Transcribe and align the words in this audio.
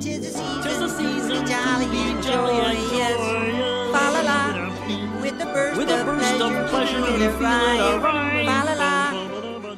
Tis 0.00 0.20
the 0.20 0.38
season, 0.38 0.62
Tis 0.62 0.78
the 0.78 0.88
season 0.88 1.46
jolly 1.46 1.84
to 1.86 1.90
be 1.90 2.22
jolly 2.22 2.54
and 2.58 2.78
joyous. 2.78 3.16
joyous. 3.16 3.90
Fa 3.92 4.10
la 4.12 4.20
la, 4.20 5.20
with 5.22 5.38
the 5.38 5.46
burst, 5.46 5.78
With 5.78 5.88
a 5.90 6.00
of, 6.00 6.06
burst 6.06 6.36
pleasure, 6.36 6.58
of 6.60 6.70
pleasure, 6.70 6.96
we 7.02 7.12
we 7.12 7.18
feel 7.18 7.38
feel 7.38 7.80
it 7.80 8.00
it. 8.02 8.44
Fa 8.44 8.62
la 8.66 8.74
la. 8.74 9.76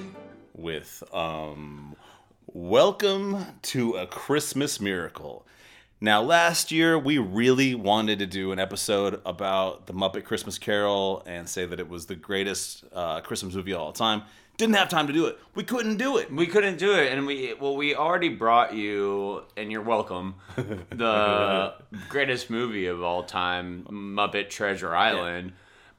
with 0.54 1.02
um 1.12 1.94
welcome 2.46 3.44
to 3.62 3.94
a 3.94 4.06
christmas 4.06 4.80
miracle 4.80 5.46
now 6.00 6.20
last 6.20 6.72
year 6.72 6.98
we 6.98 7.16
really 7.18 7.74
wanted 7.76 8.18
to 8.18 8.26
do 8.26 8.50
an 8.52 8.58
episode 8.58 9.20
about 9.24 9.86
the 9.86 9.92
muppet 9.94 10.24
christmas 10.24 10.58
carol 10.58 11.22
and 11.26 11.48
say 11.48 11.64
that 11.64 11.78
it 11.78 11.88
was 11.88 12.06
the 12.06 12.16
greatest 12.16 12.84
uh, 12.92 13.20
christmas 13.20 13.54
movie 13.54 13.72
of 13.72 13.80
all 13.80 13.92
time 13.92 14.22
didn't 14.58 14.74
have 14.74 14.88
time 14.88 15.06
to 15.06 15.12
do 15.12 15.26
it. 15.26 15.38
We 15.54 15.62
couldn't 15.64 15.96
do 15.96 16.18
it. 16.18 16.30
We 16.32 16.46
couldn't 16.46 16.78
do 16.78 16.92
it, 16.94 17.12
and 17.12 17.26
we 17.26 17.54
well, 17.58 17.76
we 17.76 17.94
already 17.94 18.28
brought 18.28 18.74
you, 18.74 19.44
and 19.56 19.72
you're 19.72 19.82
welcome. 19.82 20.34
The 20.90 21.74
greatest 22.08 22.50
movie 22.50 22.86
of 22.86 23.02
all 23.02 23.22
time, 23.22 23.84
Muppet 23.90 24.50
Treasure 24.50 24.94
Island, 24.94 25.52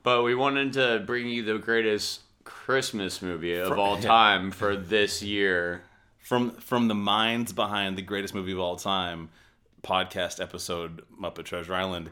but 0.04 0.24
we 0.24 0.36
wanted 0.36 0.74
to 0.74 1.02
bring 1.06 1.28
you 1.28 1.42
the 1.44 1.58
greatest 1.58 2.22
Christmas 2.44 3.22
movie 3.22 3.56
of 3.56 3.80
all 3.80 3.98
time 3.98 4.52
for 4.52 4.76
this 4.76 5.24
year. 5.24 5.84
from 6.20 6.52
from 6.52 6.88
the 6.90 6.96
minds 6.96 7.54
behind 7.54 7.98
the 7.98 8.02
greatest 8.02 8.36
movie 8.36 8.52
of 8.52 8.60
all 8.60 8.76
time 8.76 9.30
podcast 9.82 10.42
episode 10.42 11.04
muppet 11.20 11.46
treasure 11.46 11.74
island. 11.74 12.10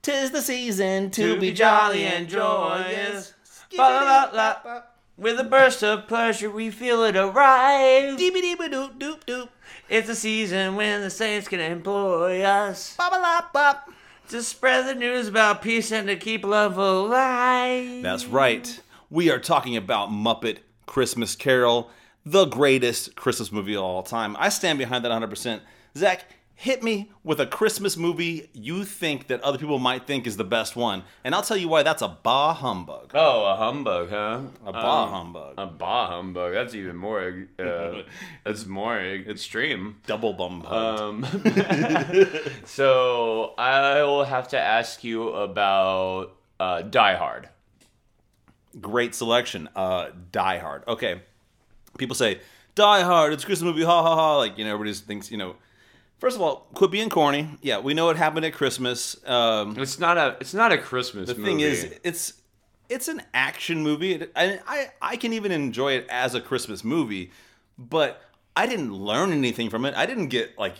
Tis 0.00 0.30
the 0.30 0.40
season 0.42 1.10
to, 1.12 1.38
be 1.38 1.52
jolly 1.52 2.04
and 2.04 2.26
joyous. 2.28 3.34
Ba-la-la-la. 3.76 4.82
With 5.22 5.38
a 5.38 5.44
burst 5.44 5.84
of 5.84 6.08
pleasure, 6.08 6.50
we 6.50 6.72
feel 6.72 7.04
it 7.04 7.14
arrive. 7.14 8.16
Dee-ba-dee-ba-doop, 8.18 8.98
doop, 8.98 9.24
doop. 9.24 9.50
It's 9.88 10.08
a 10.08 10.16
season 10.16 10.74
when 10.74 11.00
the 11.00 11.10
saints 11.10 11.46
can 11.46 11.60
employ 11.60 12.42
us 12.42 12.96
Ba-ba-la-bop. 12.96 13.88
to 14.30 14.42
spread 14.42 14.88
the 14.88 14.96
news 14.96 15.28
about 15.28 15.62
peace 15.62 15.92
and 15.92 16.08
to 16.08 16.16
keep 16.16 16.44
love 16.44 16.76
alive. 16.76 18.02
That's 18.02 18.26
right. 18.26 18.80
We 19.10 19.30
are 19.30 19.38
talking 19.38 19.76
about 19.76 20.10
Muppet 20.10 20.56
Christmas 20.86 21.36
Carol, 21.36 21.88
the 22.26 22.46
greatest 22.46 23.14
Christmas 23.14 23.52
movie 23.52 23.76
of 23.76 23.82
all 23.84 24.02
time. 24.02 24.36
I 24.40 24.48
stand 24.48 24.80
behind 24.80 25.04
that 25.04 25.12
100%. 25.12 25.60
Zach, 25.96 26.24
hit 26.62 26.80
me 26.80 27.10
with 27.24 27.40
a 27.40 27.46
Christmas 27.46 27.96
movie 27.96 28.48
you 28.52 28.84
think 28.84 29.26
that 29.26 29.40
other 29.42 29.58
people 29.58 29.80
might 29.80 30.06
think 30.06 30.28
is 30.28 30.36
the 30.36 30.44
best 30.44 30.76
one, 30.76 31.02
and 31.24 31.34
I'll 31.34 31.42
tell 31.42 31.56
you 31.56 31.66
why 31.66 31.82
that's 31.82 32.02
a 32.02 32.16
bah 32.22 32.54
humbug. 32.54 33.10
Oh, 33.14 33.44
a 33.46 33.56
humbug, 33.56 34.10
huh? 34.10 34.40
A 34.64 34.72
bah 34.72 35.02
Um, 35.04 35.10
humbug. 35.10 35.54
A 35.58 35.66
bah 35.66 36.06
humbug. 36.06 36.52
That's 36.54 36.76
even 36.76 36.94
more. 36.96 37.46
Uh, 37.58 38.02
that's 38.44 38.64
more 38.64 38.96
extreme. 39.00 39.96
Double 40.06 40.34
bum 40.34 40.60
hugged. 40.60 41.00
Um, 41.00 41.26
so 42.64 43.54
I 43.58 44.02
will 44.02 44.24
have 44.24 44.46
to 44.48 44.58
ask 44.58 45.02
you 45.02 45.30
about 45.30 46.36
uh, 46.60 46.82
Die 46.82 47.16
Hard. 47.16 47.48
Great 48.80 49.16
selection. 49.16 49.68
Uh, 49.74 50.10
Die 50.30 50.58
Hard. 50.58 50.84
Okay. 50.86 51.22
People 51.98 52.14
say, 52.14 52.40
Die 52.76 53.02
Hard, 53.02 53.32
it's 53.32 53.42
a 53.42 53.46
Christmas 53.46 53.66
movie, 53.66 53.84
ha 53.84 54.02
ha 54.02 54.14
ha. 54.14 54.36
Like, 54.38 54.56
you 54.58 54.64
know, 54.64 54.70
everybody 54.70 54.92
just 54.92 55.06
thinks, 55.06 55.28
you 55.30 55.36
know, 55.36 55.56
first 56.22 56.36
of 56.36 56.42
all, 56.42 56.68
quit 56.74 56.92
being 56.92 57.10
corny. 57.10 57.48
Yeah, 57.62 57.80
we 57.80 57.94
know 57.94 58.08
it 58.10 58.16
happened 58.16 58.46
at 58.46 58.54
Christmas. 58.54 59.16
Um, 59.26 59.76
It's 59.76 59.98
not 59.98 60.16
a. 60.16 60.36
It's 60.40 60.54
not 60.54 60.70
a 60.70 60.78
Christmas. 60.78 61.28
Movie. 61.28 61.40
The 61.40 61.46
thing 61.46 61.60
is, 61.60 61.98
it's 62.04 62.34
it's 62.88 63.08
an 63.08 63.22
action 63.34 63.82
movie. 63.82 64.24
I 64.36 64.90
I 65.02 65.16
can 65.16 65.32
even 65.32 65.50
enjoy 65.50 65.94
it 65.94 66.06
as 66.08 66.36
a 66.36 66.40
Christmas 66.40 66.84
movie, 66.84 67.32
but 67.76 68.22
I 68.56 68.66
didn't 68.66 68.94
learn 68.94 69.32
anything 69.32 69.68
from 69.68 69.84
it. 69.84 69.94
I 69.96 70.06
didn't 70.06 70.28
get 70.28 70.56
like 70.56 70.76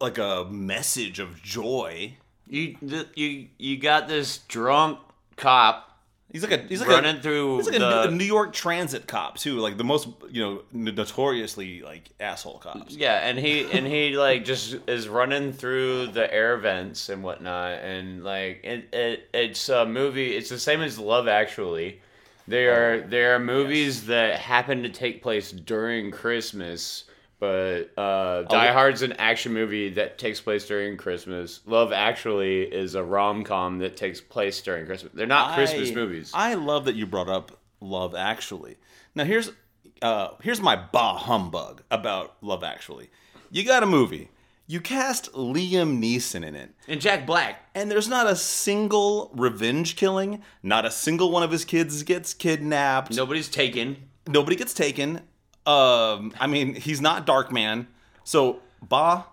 like 0.00 0.18
a 0.18 0.44
message 0.50 1.18
of 1.18 1.42
joy. 1.42 2.18
you 2.46 2.76
you 3.14 3.48
you 3.58 3.78
got 3.78 4.06
this 4.06 4.38
drunk 4.38 4.98
cop 5.36 5.93
He's 6.32 6.42
like 6.42 6.52
a 6.52 6.66
he's 6.66 6.80
like 6.80 6.88
running 6.88 7.16
a, 7.16 7.22
through 7.22 7.58
He's 7.58 7.68
like 7.68 7.78
the. 7.78 8.08
a, 8.08 8.10
New 8.10 8.24
York 8.24 8.52
Transit 8.52 9.06
cop 9.06 9.38
too, 9.38 9.60
like 9.60 9.76
the 9.76 9.84
most 9.84 10.08
you 10.30 10.42
know 10.42 10.62
notoriously 10.72 11.82
like 11.82 12.10
asshole 12.18 12.58
cops. 12.58 12.96
Yeah, 12.96 13.26
and 13.28 13.38
he 13.38 13.70
and 13.70 13.86
he 13.86 14.16
like 14.16 14.44
just 14.44 14.76
is 14.88 15.08
running 15.08 15.52
through 15.52 16.08
the 16.08 16.32
air 16.34 16.56
vents 16.56 17.08
and 17.08 17.22
whatnot, 17.22 17.78
and 17.78 18.24
like 18.24 18.64
it, 18.64 18.88
it 18.92 19.28
it's 19.32 19.68
a 19.68 19.86
movie. 19.86 20.36
It's 20.36 20.48
the 20.48 20.58
same 20.58 20.80
as 20.80 20.98
Love 20.98 21.28
Actually. 21.28 22.00
They 22.46 22.66
are 22.66 23.02
oh, 23.04 23.08
there 23.08 23.36
are 23.36 23.38
movies 23.38 24.06
that 24.06 24.40
happen 24.40 24.82
to 24.82 24.88
take 24.88 25.22
place 25.22 25.50
during 25.52 26.10
Christmas, 26.10 27.04
but 27.44 28.02
uh, 28.02 28.42
Die 28.44 28.72
Hard's 28.72 29.02
an 29.02 29.12
action 29.14 29.52
movie 29.52 29.90
that 29.90 30.18
takes 30.18 30.40
place 30.40 30.66
during 30.66 30.96
Christmas. 30.96 31.60
Love 31.66 31.92
Actually 31.92 32.62
is 32.62 32.94
a 32.94 33.04
rom 33.04 33.44
com 33.44 33.78
that 33.78 33.96
takes 33.96 34.20
place 34.20 34.62
during 34.62 34.86
Christmas. 34.86 35.12
They're 35.14 35.26
not 35.26 35.54
Christmas 35.54 35.92
movies. 35.92 36.30
I 36.32 36.54
love 36.54 36.86
that 36.86 36.94
you 36.94 37.06
brought 37.06 37.28
up 37.28 37.60
Love 37.80 38.14
Actually. 38.14 38.76
Now 39.14 39.24
here's 39.24 39.52
uh, 40.00 40.28
here's 40.42 40.60
my 40.60 40.76
bah 40.76 41.18
humbug 41.18 41.82
about 41.90 42.36
Love 42.40 42.64
Actually. 42.64 43.10
You 43.50 43.64
got 43.64 43.82
a 43.82 43.86
movie. 43.86 44.30
You 44.66 44.80
cast 44.80 45.30
Liam 45.34 46.00
Neeson 46.02 46.42
in 46.42 46.54
it, 46.54 46.70
and 46.88 46.98
Jack 46.98 47.26
Black. 47.26 47.68
and 47.74 47.90
there's 47.90 48.08
not 48.08 48.26
a 48.26 48.34
single 48.34 49.30
revenge 49.34 49.96
killing. 49.96 50.42
Not 50.62 50.86
a 50.86 50.90
single 50.90 51.30
one 51.30 51.42
of 51.42 51.50
his 51.50 51.66
kids 51.66 52.02
gets 52.02 52.32
kidnapped. 52.32 53.14
Nobody's 53.14 53.50
taken. 53.50 54.08
Nobody 54.26 54.56
gets 54.56 54.72
taken. 54.72 55.20
Um, 55.66 56.32
I 56.38 56.46
mean, 56.46 56.74
he's 56.74 57.00
not 57.00 57.26
Darkman, 57.26 57.86
So 58.24 58.60
bah 58.86 59.24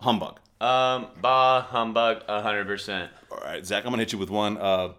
humbug. 0.00 0.38
Um, 0.60 1.06
bah 1.20 1.62
humbug, 1.62 2.22
hundred 2.26 2.66
percent. 2.66 3.10
All 3.30 3.38
right, 3.38 3.64
Zach, 3.64 3.84
I'm 3.84 3.90
gonna 3.90 4.02
hit 4.02 4.12
you 4.12 4.18
with 4.18 4.30
one. 4.30 4.56
Uh, 4.56 4.92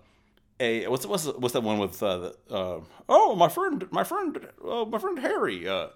a 0.60 0.88
what's 0.88 1.06
what's 1.06 1.26
what's 1.26 1.54
that 1.54 1.64
one 1.64 1.80
with 1.80 2.02
uh, 2.04 2.18
the, 2.18 2.36
uh 2.50 2.80
oh 3.10 3.36
my 3.36 3.50
friend 3.50 3.88
my 3.92 4.04
friend 4.04 4.48
uh, 4.68 4.86
my 4.86 5.00
friend 5.00 5.20
Harry. 5.20 5.68
Uh, 5.68 5.88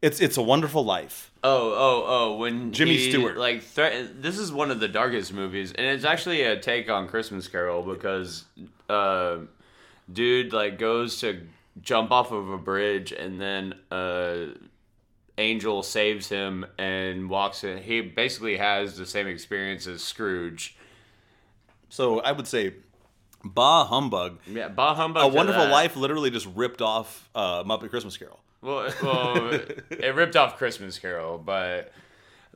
it's 0.00 0.20
it's 0.20 0.36
a 0.36 0.42
wonderful 0.42 0.84
life. 0.84 1.32
Oh, 1.42 1.72
oh, 1.72 2.04
oh! 2.06 2.36
When 2.36 2.72
Jimmy 2.72 2.96
he, 2.96 3.10
Stewart. 3.10 3.36
like 3.36 3.62
threat. 3.62 4.22
This 4.22 4.38
is 4.38 4.52
one 4.52 4.70
of 4.70 4.80
the 4.80 4.88
darkest 4.88 5.32
movies, 5.32 5.72
and 5.72 5.86
it's 5.86 6.04
actually 6.04 6.42
a 6.42 6.58
take 6.58 6.88
on 6.88 7.08
Christmas 7.08 7.48
Carol 7.48 7.82
because, 7.82 8.44
uh, 8.88 9.38
dude 10.12 10.52
like 10.52 10.78
goes 10.78 11.18
to 11.20 11.40
jump 11.82 12.10
off 12.10 12.32
of 12.32 12.50
a 12.50 12.58
bridge, 12.58 13.12
and 13.12 13.40
then 13.40 13.74
uh, 13.90 14.46
Angel 15.36 15.82
saves 15.82 16.28
him 16.28 16.66
and 16.78 17.30
walks 17.30 17.64
in. 17.64 17.78
He 17.78 18.00
basically 18.00 18.56
has 18.56 18.96
the 18.96 19.06
same 19.06 19.26
experience 19.26 19.86
as 19.86 20.02
Scrooge. 20.02 20.76
So 21.88 22.20
I 22.20 22.32
would 22.32 22.46
say, 22.46 22.74
bah 23.44 23.86
humbug. 23.86 24.38
Yeah, 24.46 24.68
bah 24.68 24.94
humbug. 24.94 25.24
A 25.24 25.28
Wonderful 25.28 25.64
that. 25.64 25.72
Life 25.72 25.96
literally 25.96 26.30
just 26.30 26.46
ripped 26.54 26.82
off 26.82 27.28
uh, 27.34 27.64
Muppet 27.64 27.90
Christmas 27.90 28.16
Carol. 28.16 28.40
Well, 28.60 28.92
well, 29.02 29.50
it 29.90 30.14
ripped 30.14 30.36
off 30.36 30.56
Christmas 30.56 30.98
Carol, 30.98 31.38
but 31.38 31.92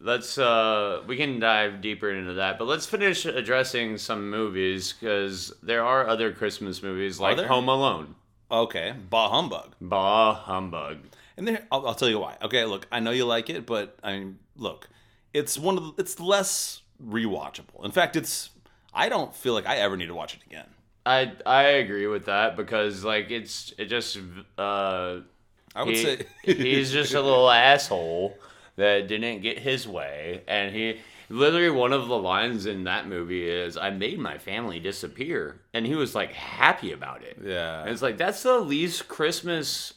let's 0.00 0.36
uh 0.36 1.02
we 1.06 1.16
can 1.16 1.38
dive 1.38 1.80
deeper 1.80 2.10
into 2.10 2.34
that. 2.34 2.58
But 2.58 2.66
let's 2.66 2.86
finish 2.86 3.24
addressing 3.24 3.98
some 3.98 4.28
movies 4.28 4.92
because 4.92 5.52
there 5.62 5.84
are 5.84 6.08
other 6.08 6.32
Christmas 6.32 6.82
movies 6.82 7.20
like? 7.20 7.38
Home 7.38 7.68
Alone. 7.68 8.16
Okay, 8.52 8.92
bah 9.10 9.30
humbug. 9.30 9.74
Bah 9.80 10.34
humbug. 10.34 10.98
And 11.36 11.48
there, 11.48 11.66
I'll, 11.72 11.86
I'll 11.88 11.94
tell 11.94 12.08
you 12.10 12.18
why. 12.18 12.36
Okay, 12.42 12.64
look, 12.66 12.86
I 12.92 13.00
know 13.00 13.10
you 13.10 13.24
like 13.24 13.48
it, 13.48 13.64
but 13.64 13.96
I 14.02 14.18
mean, 14.18 14.38
look, 14.56 14.88
it's 15.32 15.58
one 15.58 15.78
of 15.78 15.84
the, 15.96 16.02
it's 16.02 16.20
less 16.20 16.82
rewatchable. 17.02 17.84
In 17.84 17.90
fact, 17.90 18.14
it's 18.14 18.50
I 18.92 19.08
don't 19.08 19.34
feel 19.34 19.54
like 19.54 19.66
I 19.66 19.76
ever 19.78 19.96
need 19.96 20.06
to 20.08 20.14
watch 20.14 20.34
it 20.34 20.40
again. 20.46 20.66
I 21.06 21.32
I 21.46 21.62
agree 21.62 22.06
with 22.06 22.26
that 22.26 22.56
because 22.56 23.04
like 23.04 23.30
it's 23.30 23.72
it 23.78 23.86
just 23.86 24.18
uh 24.58 25.20
I 25.74 25.82
would 25.82 25.94
he- 25.96 26.02
say 26.02 26.26
he's 26.44 26.92
just 26.92 27.14
a 27.14 27.20
little 27.22 27.50
asshole 27.70 28.36
that 28.76 29.08
didn't 29.08 29.40
get 29.40 29.58
his 29.58 29.88
way 29.88 30.42
and 30.46 30.74
he 30.74 31.00
literally 31.32 31.70
one 31.70 31.92
of 31.92 32.08
the 32.08 32.16
lines 32.18 32.66
in 32.66 32.84
that 32.84 33.08
movie 33.08 33.48
is 33.48 33.76
i 33.76 33.88
made 33.90 34.18
my 34.18 34.36
family 34.38 34.78
disappear 34.78 35.60
and 35.72 35.86
he 35.86 35.94
was 35.94 36.14
like 36.14 36.32
happy 36.32 36.92
about 36.92 37.22
it 37.22 37.38
Yeah. 37.42 37.80
And 37.80 37.90
it's 37.90 38.02
like 38.02 38.18
that's 38.18 38.42
the 38.42 38.58
least 38.60 39.08
christmas 39.08 39.94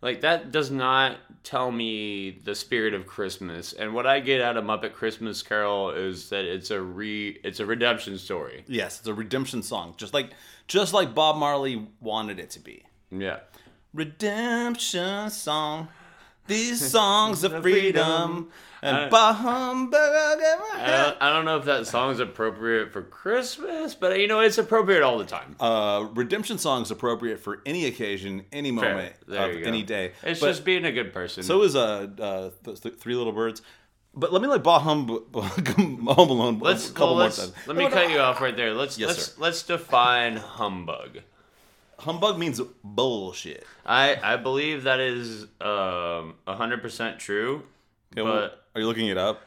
like 0.00 0.22
that 0.22 0.50
does 0.50 0.70
not 0.72 1.18
tell 1.44 1.70
me 1.70 2.30
the 2.44 2.54
spirit 2.56 2.94
of 2.94 3.06
christmas 3.06 3.72
and 3.72 3.94
what 3.94 4.06
i 4.06 4.18
get 4.20 4.40
out 4.40 4.56
of 4.56 4.64
muppet 4.64 4.92
christmas 4.92 5.42
carol 5.42 5.90
is 5.90 6.28
that 6.30 6.44
it's 6.44 6.70
a 6.70 6.80
re 6.80 7.38
it's 7.44 7.60
a 7.60 7.66
redemption 7.66 8.18
story 8.18 8.64
Yes, 8.66 8.98
it's 8.98 9.08
a 9.08 9.14
redemption 9.14 9.62
song, 9.62 9.94
just 9.96 10.12
like 10.14 10.30
just 10.68 10.92
like 10.92 11.14
Bob 11.14 11.36
Marley 11.36 11.86
wanted 12.00 12.38
it 12.40 12.50
to 12.50 12.60
be. 12.60 12.82
yeah 13.10 13.40
Redemption 13.94 15.28
song. 15.30 15.88
These 16.46 16.90
songs 16.90 17.44
of 17.44 17.52
freedom 17.62 18.50
and 18.82 18.96
I- 19.14 19.32
humbug. 19.32 19.94
I 20.02 21.02
don't, 21.04 21.16
I 21.22 21.32
don't 21.32 21.44
know 21.44 21.56
if 21.58 21.64
that 21.66 21.86
song's 21.86 22.18
appropriate 22.18 22.92
for 22.92 23.02
Christmas, 23.02 23.94
but 23.94 24.18
you 24.18 24.26
know 24.26 24.40
it's 24.40 24.58
appropriate 24.58 25.02
all 25.02 25.18
the 25.18 25.24
time. 25.24 25.54
Uh, 25.60 26.08
redemption 26.14 26.58
songs 26.58 26.90
appropriate 26.90 27.38
for 27.40 27.62
any 27.64 27.86
occasion, 27.86 28.44
any 28.52 28.70
moment 28.72 29.14
of 29.28 29.34
any 29.62 29.82
day. 29.82 30.12
It's 30.22 30.40
But 30.40 30.48
just 30.48 30.64
being 30.64 30.84
a 30.84 30.92
good 30.92 31.12
person. 31.12 31.42
so 31.44 31.62
is 31.62 31.76
uh, 31.76 32.08
uh 32.18 32.50
th- 32.64 32.80
th- 32.80 32.96
Three 32.96 33.14
Little 33.14 33.32
Birds. 33.32 33.62
But 34.14 34.30
let 34.30 34.42
me 34.42 34.48
like 34.48 34.62
bah 34.62 34.78
hum 34.80 35.06
Home 35.32 36.06
Alone 36.06 36.58
Let's 36.58 36.90
a 36.90 36.92
couple 36.92 37.14
well, 37.16 37.24
let's, 37.24 37.38
more 37.38 37.46
times. 37.46 37.66
let 37.66 37.76
me 37.78 37.88
cut 37.88 38.10
you 38.10 38.18
off 38.18 38.40
right 38.42 38.54
there. 38.54 38.74
Let's 38.74 38.98
Yes, 38.98 39.08
let's 39.08 39.24
sir. 39.26 39.32
let's 39.38 39.62
define 39.62 40.36
humbug. 40.36 41.20
Humbug 41.98 42.38
means 42.38 42.60
bullshit. 42.82 43.64
I 43.86 44.16
I 44.22 44.36
believe 44.36 44.84
that 44.84 45.00
is 45.00 45.46
um 45.60 46.34
hundred 46.46 46.82
percent 46.82 47.18
true. 47.18 47.62
Okay, 48.12 48.22
well, 48.22 48.34
But 48.42 48.64
are 48.74 48.80
you 48.80 48.86
looking 48.86 49.08
it 49.08 49.18
up? 49.18 49.42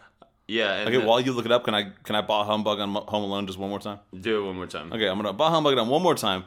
yeah, 0.48 0.86
Okay, 0.88 0.98
while 0.98 1.20
you 1.20 1.34
look 1.34 1.46
it 1.46 1.52
up, 1.52 1.64
can 1.64 1.74
I 1.76 1.92
can 2.04 2.16
I 2.16 2.22
bah 2.22 2.44
humbug 2.46 2.80
on 2.80 2.94
Home 2.94 3.24
Alone 3.24 3.48
just 3.48 3.58
one 3.60 3.70
more 3.70 3.80
time? 3.80 4.00
do 4.20 4.44
it 4.44 4.46
one 4.46 4.56
more 4.56 4.68
time. 4.68 4.92
Okay, 4.94 5.08
I'm 5.08 5.18
gonna 5.18 5.34
bah 5.34 5.50
humbug 5.50 5.74
it 5.74 5.80
on 5.80 5.88
one 5.88 6.02
more 6.02 6.16
time 6.16 6.44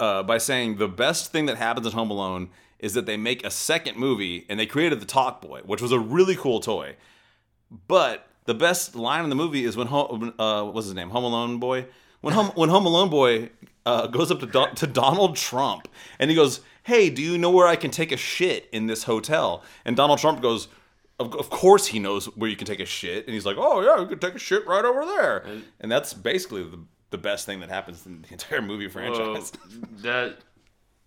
uh, 0.00 0.22
by 0.22 0.38
saying 0.38 0.76
the 0.76 0.88
best 0.88 1.32
thing 1.32 1.46
that 1.46 1.56
happens 1.56 1.86
in 1.86 1.92
Home 1.92 2.10
Alone 2.10 2.50
is 2.78 2.94
that 2.94 3.06
they 3.06 3.16
make 3.16 3.44
a 3.44 3.50
second 3.50 3.96
movie 3.96 4.46
and 4.48 4.60
they 4.60 4.66
created 4.66 5.00
the 5.00 5.06
Talk 5.06 5.40
Boy, 5.42 5.60
which 5.64 5.82
was 5.82 5.90
a 5.90 5.98
really 5.98 6.36
cool 6.36 6.60
toy. 6.60 6.94
But 7.88 8.26
the 8.44 8.54
best 8.54 8.94
line 8.94 9.24
in 9.24 9.30
the 9.30 9.36
movie 9.36 9.64
is 9.64 9.76
when 9.76 9.88
Home, 9.88 10.32
uh, 10.38 10.62
what's 10.64 10.86
his 10.86 10.94
name, 10.94 11.10
Home 11.10 11.24
Alone 11.24 11.58
Boy, 11.58 11.86
when 12.20 12.34
Home 12.34 12.46
when 12.54 12.68
Home 12.70 12.86
Alone 12.86 13.10
Boy 13.10 13.50
uh, 13.88 14.06
goes 14.06 14.30
up 14.30 14.40
to 14.40 14.46
Don, 14.46 14.74
to 14.74 14.86
Donald 14.86 15.36
Trump 15.36 15.88
and 16.18 16.30
he 16.30 16.36
goes, 16.36 16.60
"Hey, 16.82 17.10
do 17.10 17.22
you 17.22 17.38
know 17.38 17.50
where 17.50 17.66
I 17.74 17.76
can 17.76 17.90
take 17.90 18.12
a 18.12 18.16
shit 18.16 18.68
in 18.72 18.86
this 18.86 19.02
hotel?" 19.04 19.62
And 19.84 19.96
Donald 19.96 20.18
Trump 20.18 20.40
goes. 20.42 20.68
Of, 21.20 21.34
of 21.34 21.50
course 21.50 21.84
he 21.88 21.98
knows 21.98 22.26
where 22.36 22.48
you 22.48 22.54
can 22.54 22.68
take 22.68 22.78
a 22.78 22.86
shit, 22.86 23.26
and 23.26 23.34
he's 23.34 23.44
like, 23.44 23.56
"Oh 23.58 23.80
yeah, 23.80 24.00
you 24.00 24.06
can 24.06 24.20
take 24.20 24.36
a 24.36 24.38
shit 24.38 24.64
right 24.68 24.84
over 24.84 25.04
there," 25.04 25.44
and 25.80 25.90
that's 25.90 26.14
basically 26.14 26.62
the, 26.62 26.78
the 27.10 27.18
best 27.18 27.44
thing 27.44 27.58
that 27.58 27.68
happens 27.70 28.06
in 28.06 28.22
the 28.22 28.28
entire 28.32 28.62
movie 28.62 28.86
franchise. 28.88 29.50
that 30.02 30.36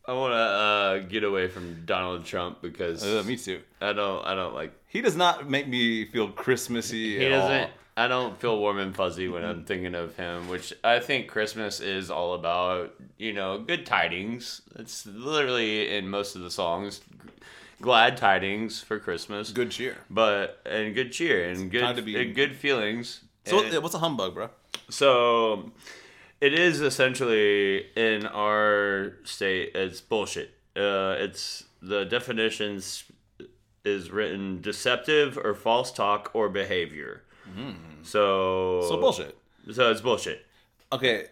I 0.05 0.11
want 0.13 0.33
to 0.33 0.35
uh, 0.37 0.97
get 1.07 1.23
away 1.23 1.47
from 1.47 1.85
Donald 1.85 2.25
Trump 2.25 2.61
because 2.61 3.05
Uh, 3.05 3.23
me 3.25 3.37
too. 3.37 3.61
I 3.79 3.93
don't 3.93 4.25
I 4.25 4.35
don't 4.35 4.53
like 4.53 4.73
He 4.87 4.99
does 4.99 5.15
not 5.15 5.49
make 5.49 5.67
me 5.69 6.05
feel 6.11 6.27
Christmassy. 6.29 7.17
he 7.17 7.29
doesn't. 7.29 7.61
all. 7.61 7.69
I 7.97 8.07
don't 8.07 8.39
feel 8.39 8.57
warm 8.57 8.79
and 8.79 8.95
fuzzy 8.95 9.27
when 9.27 9.43
I'm 9.43 9.65
thinking 9.65 9.95
of 9.95 10.15
him, 10.15 10.47
which 10.47 10.73
I 10.83 10.99
think 10.99 11.27
Christmas 11.27 11.79
is 11.81 12.09
all 12.09 12.33
about. 12.33 12.93
You 13.17 13.33
know, 13.33 13.59
good 13.59 13.85
tidings. 13.85 14.61
It's 14.75 15.05
literally 15.05 15.93
in 15.95 16.07
most 16.09 16.35
of 16.35 16.41
the 16.41 16.49
songs, 16.51 17.01
glad 17.81 18.17
tidings 18.17 18.81
for 18.81 18.97
Christmas. 18.99 19.51
Good 19.51 19.71
cheer. 19.71 19.97
but 20.09 20.61
and 20.65 20.95
good 20.95 21.11
cheer 21.11 21.49
and 21.49 21.69
good 21.69 21.81
time 21.81 21.95
to 21.97 22.01
be- 22.01 22.15
and 22.19 22.33
good 22.33 22.55
feelings. 22.55 23.21
So 23.45 23.61
And- 23.63 23.83
what's 23.83 23.95
a 23.95 23.99
humbug, 23.99 24.33
bro? 24.35 24.49
So 24.89 25.71
it 26.39 26.53
is 26.53 26.81
essentially 26.81 27.87
in 27.95 28.25
our 28.25 29.17
state 29.23 29.71
it's 29.75 29.99
bullshit. 30.01 30.53
Uh, 30.75 31.15
it's 31.19 31.65
the 31.81 32.05
definitions 32.05 33.03
is 33.83 34.11
written 34.11 34.61
deceptive 34.61 35.37
or 35.37 35.53
false 35.55 35.91
talk 35.91 36.29
or 36.33 36.47
behavior. 36.49 37.23
So 38.03 38.81
So 38.87 38.97
bullshit. 38.97 39.37
So 39.71 39.91
it's 39.91 40.01
bullshit. 40.01 40.45
Okay, 40.91 41.27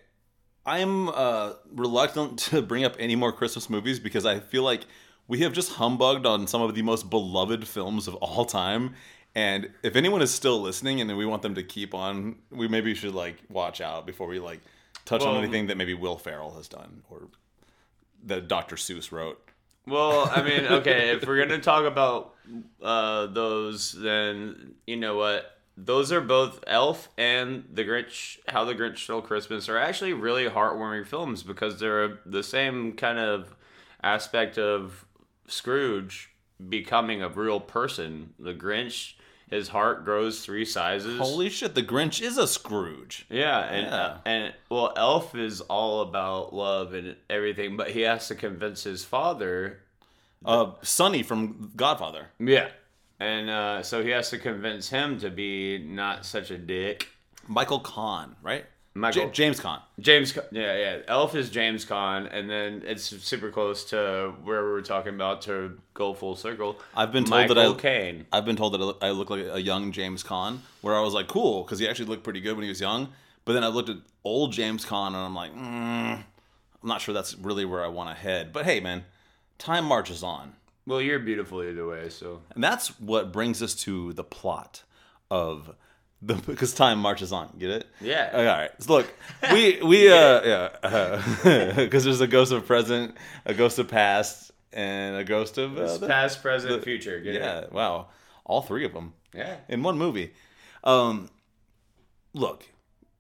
I'm 0.66 1.10
uh, 1.10 1.54
reluctant 1.74 2.40
to 2.50 2.62
bring 2.62 2.84
up 2.84 2.96
any 3.00 3.16
more 3.16 3.32
Christmas 3.32 3.70
movies 3.70 4.00
because 4.00 4.26
I 4.26 4.40
feel 4.40 4.64
like 4.64 4.86
we 5.28 5.40
have 5.40 5.54
just 5.54 5.74
humbugged 5.74 6.26
on 6.26 6.48
some 6.48 6.62
of 6.62 6.74
the 6.76 6.82
most 6.82 7.10
beloved 7.10 7.68
films 7.68 8.08
of 8.08 8.16
all 8.16 8.46
time. 8.46 8.96
And 9.36 9.70
if 9.84 9.96
anyone 9.96 10.22
is 10.22 10.34
still 10.34 10.60
listening 10.60 11.02
and 11.02 11.16
we 11.16 11.26
want 11.26 11.44
them 11.44 11.56
to 11.56 11.64
keep 11.64 11.94
on, 11.94 12.38
we 12.50 12.68
maybe 12.68 12.96
should 12.96 13.14
like 13.14 13.38
watch 13.50 13.80
out 13.80 14.08
before 14.08 14.28
we 14.28 14.40
like 14.40 14.60
touch 15.06 15.22
on 15.22 15.38
anything 15.38 15.68
that 15.68 15.78
maybe 15.78 15.94
Will 15.94 16.18
Ferrell 16.18 16.52
has 16.56 16.68
done 16.68 17.04
or 17.10 17.28
that 18.26 18.48
Dr. 18.48 18.76
Seuss 18.76 19.12
wrote. 19.12 19.40
Well, 19.86 20.32
I 20.34 20.42
mean, 20.42 20.66
okay, 20.80 21.12
if 21.12 21.26
we're 21.26 21.38
gonna 21.38 21.60
talk 21.60 21.86
about 21.86 22.36
uh, 22.82 23.28
those, 23.28 23.92
then 23.92 24.74
you 24.88 24.98
know 24.98 25.16
what? 25.16 25.59
Those 25.82 26.12
are 26.12 26.20
both 26.22 26.62
Elf 26.68 27.10
and 27.18 27.64
The 27.72 27.84
Grinch. 27.86 28.38
How 28.50 28.66
the 28.66 28.76
Grinch 28.76 28.98
Stole 29.00 29.22
Christmas 29.22 29.70
are 29.70 29.78
actually 29.78 30.14
really 30.14 30.46
heartwarming 30.50 31.08
films 31.08 31.42
because 31.44 31.80
they're 31.80 32.20
the 32.26 32.44
same 32.44 32.94
kind 32.94 33.18
of 33.18 33.56
aspect 34.04 34.58
of 34.58 35.06
Scrooge 35.48 36.30
becoming 36.70 37.22
a 37.22 37.30
real 37.30 37.60
person. 37.62 38.34
The 38.40 38.54
Grinch, 38.54 39.14
his 39.50 39.70
heart 39.70 40.04
grows 40.04 40.44
three 40.46 40.66
sizes. 40.66 41.18
Holy 41.20 41.50
shit, 41.50 41.76
the 41.76 41.82
Grinch 41.84 42.22
is 42.22 42.38
a 42.38 42.48
Scrooge. 42.48 43.26
Yeah, 43.30 43.60
and 43.62 43.86
Yeah. 43.88 44.18
and 44.26 44.54
well, 44.70 44.92
Elf 44.98 45.34
is 45.36 45.62
all 45.62 46.02
about 46.02 46.54
love 46.54 46.94
and 46.94 47.16
everything, 47.30 47.78
but 47.78 47.92
he 47.92 48.02
has 48.02 48.28
to 48.28 48.36
convince 48.36 48.84
his 48.84 49.04
father 49.06 49.80
Uh, 50.46 50.72
Sonny 50.82 51.22
from 51.22 51.72
Godfather. 51.76 52.30
Yeah. 52.40 52.70
And 53.20 53.50
uh, 53.50 53.84
so 53.84 54.02
he 54.04 54.10
has 54.12 54.30
to 54.30 54.38
convince 54.38 54.90
him 54.90 55.20
to 55.20 55.30
be 55.30 55.78
not 55.80 56.26
such 56.26 56.52
a 56.52 56.58
dick. 56.58 57.08
Michael 57.48 57.80
Kahn, 57.80 58.36
right? 58.42 58.66
Michael- 58.94 59.28
J- 59.28 59.32
James 59.34 59.60
Caan. 59.60 59.82
James, 60.00 60.38
yeah, 60.52 60.76
yeah. 60.78 60.98
Elf 61.08 61.36
is 61.36 61.50
James 61.50 61.86
Caan, 61.86 62.28
and 62.32 62.50
then 62.50 62.82
it's 62.86 63.04
super 63.04 63.52
close 63.52 63.84
to 63.92 64.34
where 64.44 64.64
we 64.66 64.72
were 64.72 64.82
talking 64.82 65.14
about 65.14 65.42
to 65.44 65.78
go 65.94 66.14
full 66.14 66.36
circle. 66.36 66.80
I've 66.96 67.12
been 67.12 67.24
told 67.24 67.42
Michael 67.42 67.56
that 67.56 67.68
I 67.68 67.74
Caine. 67.74 68.26
I've 68.34 68.46
been 68.46 68.56
told 68.56 68.74
that 68.74 68.82
I 68.82 68.84
look- 68.86 69.04
I 69.04 69.10
look 69.12 69.30
like 69.30 69.46
a 69.46 69.62
young 69.62 69.92
James 69.92 70.24
Caan, 70.24 70.60
where 70.82 70.96
I 70.96 71.02
was 71.02 71.14
like, 71.14 71.28
cool, 71.28 71.64
because 71.64 71.80
he 71.80 71.88
actually 71.88 72.08
looked 72.08 72.24
pretty 72.24 72.42
good 72.42 72.56
when 72.56 72.64
he 72.64 72.70
was 72.70 72.82
young. 72.82 73.10
But 73.46 73.54
then 73.54 73.64
I 73.64 73.68
looked 73.68 73.90
at 73.90 73.98
old 74.24 74.52
James 74.54 74.86
Caan, 74.86 75.08
and 75.08 75.18
I'm 75.18 75.36
like, 75.36 75.54
mm, 75.54 75.60
I'm 75.62 76.24
not 76.84 77.00
sure 77.02 77.14
that's 77.14 77.36
really 77.36 77.66
where 77.66 77.84
I 77.84 77.88
want 77.88 78.10
to 78.10 78.22
head. 78.22 78.52
But 78.52 78.66
hey, 78.66 78.80
man, 78.80 79.06
time 79.60 79.86
marches 79.86 80.24
on, 80.24 80.54
Well, 80.90 81.00
you're 81.00 81.20
beautiful 81.20 81.62
either 81.62 81.88
way, 81.88 82.10
so 82.10 82.42
and 82.56 82.64
that's 82.64 83.00
what 83.00 83.32
brings 83.32 83.62
us 83.62 83.76
to 83.76 84.12
the 84.14 84.24
plot 84.24 84.82
of 85.30 85.76
the 86.20 86.34
because 86.48 86.74
time 86.74 86.98
marches 86.98 87.32
on. 87.32 87.56
Get 87.60 87.70
it? 87.70 87.88
Yeah. 88.02 88.30
Okay, 88.34 88.48
all 88.48 88.58
right. 88.58 88.72
So 88.80 88.94
look, 88.94 89.14
we 89.54 89.80
we 89.84 90.12
uh 90.12 90.42
yeah 90.82 91.74
because 91.76 92.06
there's 92.06 92.22
a 92.22 92.28
ghost 92.28 92.52
of 92.52 92.66
present, 92.66 93.16
a 93.46 93.54
ghost 93.54 93.78
of 93.78 93.88
past, 93.88 94.52
and 94.74 95.16
a 95.16 95.24
ghost 95.24 95.60
of 95.60 95.78
uh, 95.78 95.98
the- 95.98 96.08
past, 96.08 96.42
present, 96.42 96.84
future. 96.84 97.20
Get 97.20 97.36
yeah. 97.36 97.60
it? 97.60 97.72
Wow, 97.72 98.08
all 98.44 98.64
three 98.64 98.84
of 98.84 98.94
them. 98.94 99.14
Yeah. 99.32 99.58
in 99.68 99.84
one 99.84 100.00
movie. 100.00 100.34
Um, 100.84 101.30
look, 102.34 102.68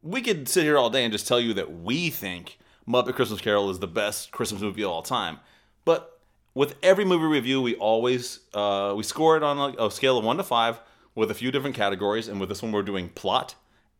we 0.01 0.23
could 0.23 0.49
sit 0.49 0.63
here 0.63 0.75
all 0.75 0.89
day 0.89 1.03
and 1.03 1.11
just 1.11 1.27
tell 1.27 1.39
you 1.39 1.53
that 1.53 1.71
we 1.83 2.09
think 2.09 2.57
Muppet 2.87 3.13
Christmas 3.13 3.41
Carol 3.41 3.69
is 3.69 3.77
the 3.77 3.85
best 3.85 4.31
Christmas 4.31 4.59
movie 4.59 4.81
of 4.81 4.89
all 4.89 5.03
time, 5.03 5.37
but 5.85 6.18
with 6.59 6.75
every 6.83 7.05
movie 7.05 7.23
review, 7.23 7.61
we 7.61 7.73
always 7.75 8.41
uh, 8.53 8.93
we 8.93 9.01
score 9.01 9.37
it 9.37 9.43
on 9.43 9.57
a, 9.57 9.85
a 9.85 9.89
scale 9.89 10.17
of 10.17 10.25
one 10.25 10.35
to 10.35 10.43
five 10.43 10.81
with 11.15 11.31
a 11.31 11.33
few 11.33 11.51
different 11.51 11.73
categories, 11.73 12.27
and 12.27 12.37
with 12.37 12.49
this 12.49 12.61
one, 12.61 12.73
we're 12.73 12.83
doing 12.83 13.07
plot, 13.07 13.55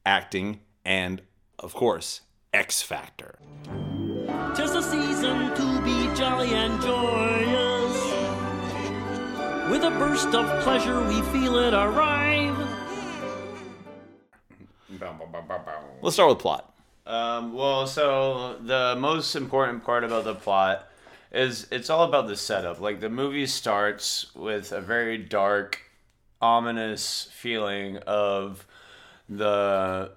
acting, 0.06 0.60
and 0.84 1.22
of 1.58 1.74
course, 1.74 2.20
X 2.54 2.82
Factor. 2.82 3.40
Tis 4.58 4.74
the 4.74 4.82
season 4.82 5.56
to 5.56 5.82
be 5.86 6.14
jolly 6.14 6.50
and 6.50 6.82
joyous. 6.82 7.96
With 9.72 9.86
a 9.86 9.92
burst 9.98 10.36
of 10.36 10.62
pleasure, 10.62 11.00
we 11.08 11.22
feel 11.32 11.56
it 11.60 11.74
arrive. 11.74 12.58
Let's 16.02 16.16
start 16.16 16.30
with 16.30 16.40
plot. 16.40 16.74
Um, 17.06 17.54
well, 17.54 17.88
so 17.88 18.58
the 18.60 18.98
most 19.00 19.38
important 19.38 19.86
part 19.86 20.04
about 20.04 20.26
the 20.26 20.36
plot 20.36 20.89
is 21.32 21.68
it's 21.72 21.90
all 21.90 22.04
about 22.04 22.28
the 22.28 22.36
setup. 22.36 22.80
Like 22.80 23.00
the 23.00 23.10
movie 23.10 23.46
starts 23.46 24.34
with 24.36 24.72
a 24.72 24.82
very 24.82 25.18
dark, 25.18 25.80
ominous 26.42 27.30
feeling 27.34 27.98
of 27.98 28.66
the 29.28 30.12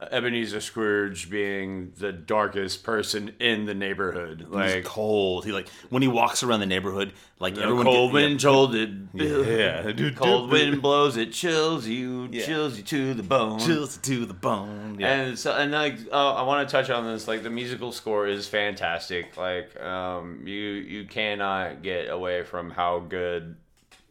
Ebenezer 0.00 0.60
Scrooge 0.60 1.28
being 1.28 1.92
the 1.96 2.12
darkest 2.12 2.84
person 2.84 3.32
in 3.40 3.66
the 3.66 3.74
neighborhood. 3.74 4.40
He's 4.42 4.48
Like 4.48 4.84
cold. 4.84 5.44
He 5.44 5.50
like 5.50 5.68
when 5.90 6.02
he 6.02 6.08
walks 6.08 6.44
around 6.44 6.60
the 6.60 6.66
neighborhood, 6.66 7.12
like 7.40 7.56
the 7.56 7.62
everyone. 7.62 7.84
cold 7.84 8.12
wind 8.12 8.38
told 8.38 8.76
it. 8.76 8.90
Yeah, 9.14 9.90
dude. 9.96 10.14
Cold 10.14 10.50
wind 10.52 10.80
blows, 10.82 11.16
it 11.16 11.32
chills 11.32 11.86
you, 11.88 12.28
Yeah. 12.30 12.46
chills 12.46 12.76
you 12.76 12.84
to 12.84 13.14
the 13.14 13.24
bone. 13.24 13.58
chills 13.58 13.96
you 13.96 14.20
to 14.20 14.26
the 14.26 14.34
bone. 14.34 14.98
Yeah. 15.00 15.12
And 15.20 15.38
so, 15.38 15.52
and 15.56 15.72
like, 15.72 15.96
uh, 16.12 16.34
I 16.34 16.42
want 16.42 16.68
to 16.68 16.70
touch 16.72 16.90
on 16.90 17.04
this. 17.04 17.26
Like, 17.26 17.42
the 17.42 17.50
musical 17.50 17.90
score 17.90 18.28
is 18.28 18.46
fantastic. 18.46 19.36
Like, 19.36 19.78
um, 19.80 20.42
you 20.46 20.54
you 20.94 21.06
cannot 21.06 21.82
get 21.82 22.08
away 22.08 22.44
from 22.44 22.70
how 22.70 23.00
good 23.00 23.56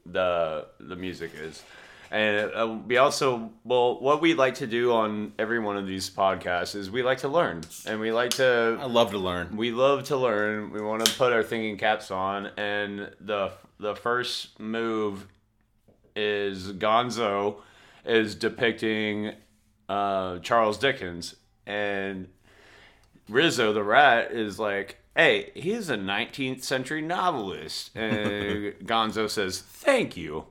the 0.05 0.67
the 0.81 0.95
music 0.97 1.31
is. 1.35 1.63
And 2.09 2.51
uh, 2.53 2.77
we 2.87 2.97
also, 2.97 3.51
well, 3.65 3.99
what 3.99 4.21
we 4.21 4.33
like 4.33 4.55
to 4.55 4.67
do 4.67 4.93
on 4.93 5.33
every 5.37 5.59
one 5.59 5.75
of 5.75 5.85
these 5.85 6.09
podcasts 6.09 6.73
is 6.75 6.89
we 6.89 7.03
like 7.03 7.17
to 7.19 7.27
learn, 7.27 7.63
and 7.85 7.99
we 7.99 8.11
like 8.11 8.31
to 8.31 8.77
I 8.79 8.85
love 8.85 9.11
to 9.11 9.17
learn. 9.17 9.57
we 9.57 9.71
love 9.71 10.05
to 10.05 10.17
learn. 10.17 10.71
We 10.71 10.81
want 10.81 11.05
to 11.05 11.13
put 11.17 11.33
our 11.33 11.43
thinking 11.43 11.77
caps 11.77 12.09
on, 12.09 12.47
and 12.57 13.11
the 13.19 13.51
the 13.79 13.95
first 13.95 14.59
move 14.59 15.27
is 16.15 16.71
Gonzo 16.73 17.57
is 18.05 18.35
depicting 18.35 19.33
uh, 19.89 20.39
Charles 20.39 20.77
Dickens, 20.77 21.35
and 21.65 22.29
Rizzo 23.27 23.73
the 23.73 23.83
rat 23.83 24.31
is 24.31 24.59
like, 24.59 24.97
"Hey, 25.15 25.51
he's 25.55 25.89
a 25.89 25.97
19th 25.97 26.63
century 26.63 27.01
novelist," 27.01 27.91
and 27.95 28.73
Gonzo 28.85 29.29
says, 29.29 29.59
"Thank 29.59 30.15
you." 30.15 30.45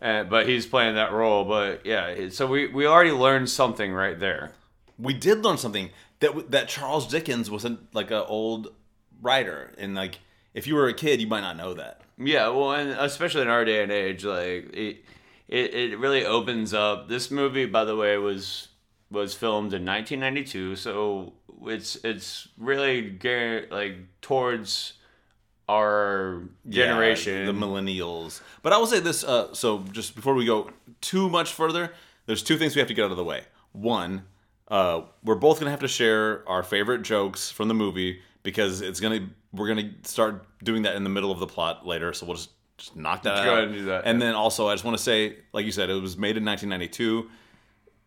Uh, 0.00 0.24
but 0.24 0.48
he's 0.48 0.66
playing 0.66 0.94
that 0.94 1.12
role. 1.12 1.44
But 1.44 1.84
yeah, 1.84 2.28
so 2.30 2.46
we 2.46 2.66
we 2.68 2.86
already 2.86 3.12
learned 3.12 3.50
something 3.50 3.92
right 3.92 4.18
there. 4.18 4.52
we 4.98 5.12
did 5.14 5.44
learn 5.44 5.58
something 5.58 5.90
that 6.20 6.50
that 6.50 6.68
Charles 6.68 7.06
Dickens 7.06 7.50
wasn't 7.50 7.94
like 7.94 8.10
an 8.10 8.24
old 8.26 8.72
writer, 9.20 9.72
and 9.78 9.94
like 9.94 10.18
if 10.54 10.66
you 10.66 10.74
were 10.74 10.88
a 10.88 10.94
kid, 10.94 11.20
you 11.20 11.26
might 11.26 11.42
not 11.42 11.56
know 11.56 11.74
that. 11.74 12.00
Yeah, 12.18 12.48
well, 12.48 12.72
and 12.72 12.90
especially 12.90 13.42
in 13.42 13.48
our 13.48 13.64
day 13.64 13.82
and 13.82 13.90
age, 13.92 14.24
like 14.24 14.70
it, 14.74 15.04
it, 15.48 15.74
it 15.74 15.98
really 15.98 16.24
opens 16.24 16.74
up. 16.74 17.08
This 17.08 17.30
movie, 17.30 17.66
by 17.66 17.84
the 17.84 17.96
way, 17.96 18.16
was 18.18 18.68
was 19.10 19.34
filmed 19.34 19.72
in 19.74 19.84
1992, 19.84 20.76
so 20.76 21.32
it's 21.64 21.96
it's 22.04 22.48
really 22.58 23.02
geared 23.10 23.70
like 23.70 23.96
towards 24.22 24.94
our 25.70 26.42
generation. 26.68 27.40
Yeah, 27.40 27.46
the 27.46 27.52
millennials. 27.52 28.40
But 28.62 28.72
I 28.72 28.78
will 28.78 28.86
say 28.86 29.00
this. 29.00 29.22
Uh, 29.24 29.54
so 29.54 29.84
just 29.92 30.14
before 30.16 30.34
we 30.34 30.44
go 30.44 30.70
too 31.00 31.28
much 31.28 31.52
further, 31.52 31.92
there's 32.26 32.42
two 32.42 32.56
things 32.58 32.74
we 32.74 32.80
have 32.80 32.88
to 32.88 32.94
get 32.94 33.04
out 33.04 33.10
of 33.10 33.16
the 33.16 33.24
way. 33.24 33.42
One, 33.72 34.24
uh, 34.68 35.02
we're 35.24 35.36
both 35.36 35.58
gonna 35.60 35.70
have 35.70 35.80
to 35.80 35.88
share 35.88 36.48
our 36.48 36.62
favorite 36.62 37.02
jokes 37.02 37.50
from 37.50 37.68
the 37.68 37.74
movie 37.74 38.20
because 38.42 38.80
it's 38.80 39.00
gonna 39.00 39.28
we're 39.52 39.68
gonna 39.68 39.90
start 40.04 40.44
doing 40.62 40.82
that 40.82 40.96
in 40.96 41.04
the 41.04 41.10
middle 41.10 41.30
of 41.30 41.38
the 41.38 41.46
plot 41.46 41.86
later. 41.86 42.12
So 42.12 42.26
we'll 42.26 42.36
just 42.36 42.50
just 42.78 42.96
knock 42.96 43.22
that 43.24 43.44
Go 43.44 43.50
out. 43.50 43.58
ahead 43.58 43.64
and 43.64 43.74
do 43.74 43.84
that, 43.86 44.02
And 44.06 44.20
then 44.22 44.34
also, 44.34 44.66
I 44.68 44.72
just 44.74 44.84
want 44.84 44.96
to 44.96 45.02
say, 45.02 45.36
like 45.52 45.66
you 45.66 45.72
said, 45.72 45.90
it 45.90 46.00
was 46.00 46.16
made 46.16 46.38
in 46.38 46.44
1992, 46.46 47.28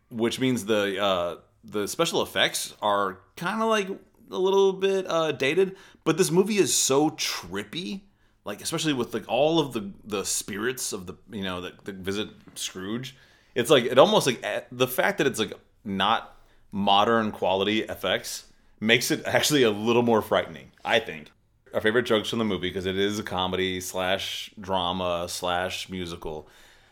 which 0.10 0.40
means 0.40 0.66
the 0.66 1.00
uh, 1.02 1.36
the 1.64 1.88
special 1.88 2.22
effects 2.24 2.74
are 2.82 3.20
kind 3.36 3.62
of 3.62 3.70
like 3.70 3.88
a 4.32 4.38
little 4.38 4.74
bit 4.74 5.06
uh, 5.10 5.32
dated. 5.32 5.76
But 6.04 6.18
this 6.18 6.32
movie 6.32 6.58
is 6.58 6.74
so 6.74 7.10
trippy, 7.12 8.02
like 8.46 8.62
especially 8.62 8.94
with 8.94 9.14
like 9.14 9.26
all 9.28 9.60
of 9.60 9.74
the 9.74 9.92
the 10.04 10.26
spirits 10.26 10.94
of 10.94 11.06
the 11.08 11.16
you 11.32 11.44
know 11.44 11.62
that, 11.62 11.84
visit 11.86 12.30
Scrooge. 12.56 13.16
It's 13.56 13.70
like 13.70 13.86
it 13.86 13.98
almost 13.98 14.28
like 14.28 14.40
eh, 14.44 14.62
the 14.72 14.88
fact 14.88 15.18
that 15.20 15.28
it's 15.28 15.40
like 15.40 15.54
not 15.84 16.38
modern 16.72 17.32
quality 17.32 17.84
effects 17.84 18.46
makes 18.80 19.12
it 19.12 19.24
actually 19.26 19.64
a 19.64 19.72
little 19.72 20.04
more 20.04 20.22
frightening. 20.22 20.72
I 20.84 21.00
think 21.00 21.32
our 21.74 21.82
favorite 21.82 22.04
jokes 22.04 22.30
from 22.30 22.40
the 22.40 22.46
movie 22.46 22.70
because 22.70 22.86
it 22.86 22.98
is 22.98 23.18
a 23.20 23.24
comedy 23.24 23.82
slash 23.82 24.52
drama 24.60 25.26
slash 25.28 25.90
musical. 25.90 26.48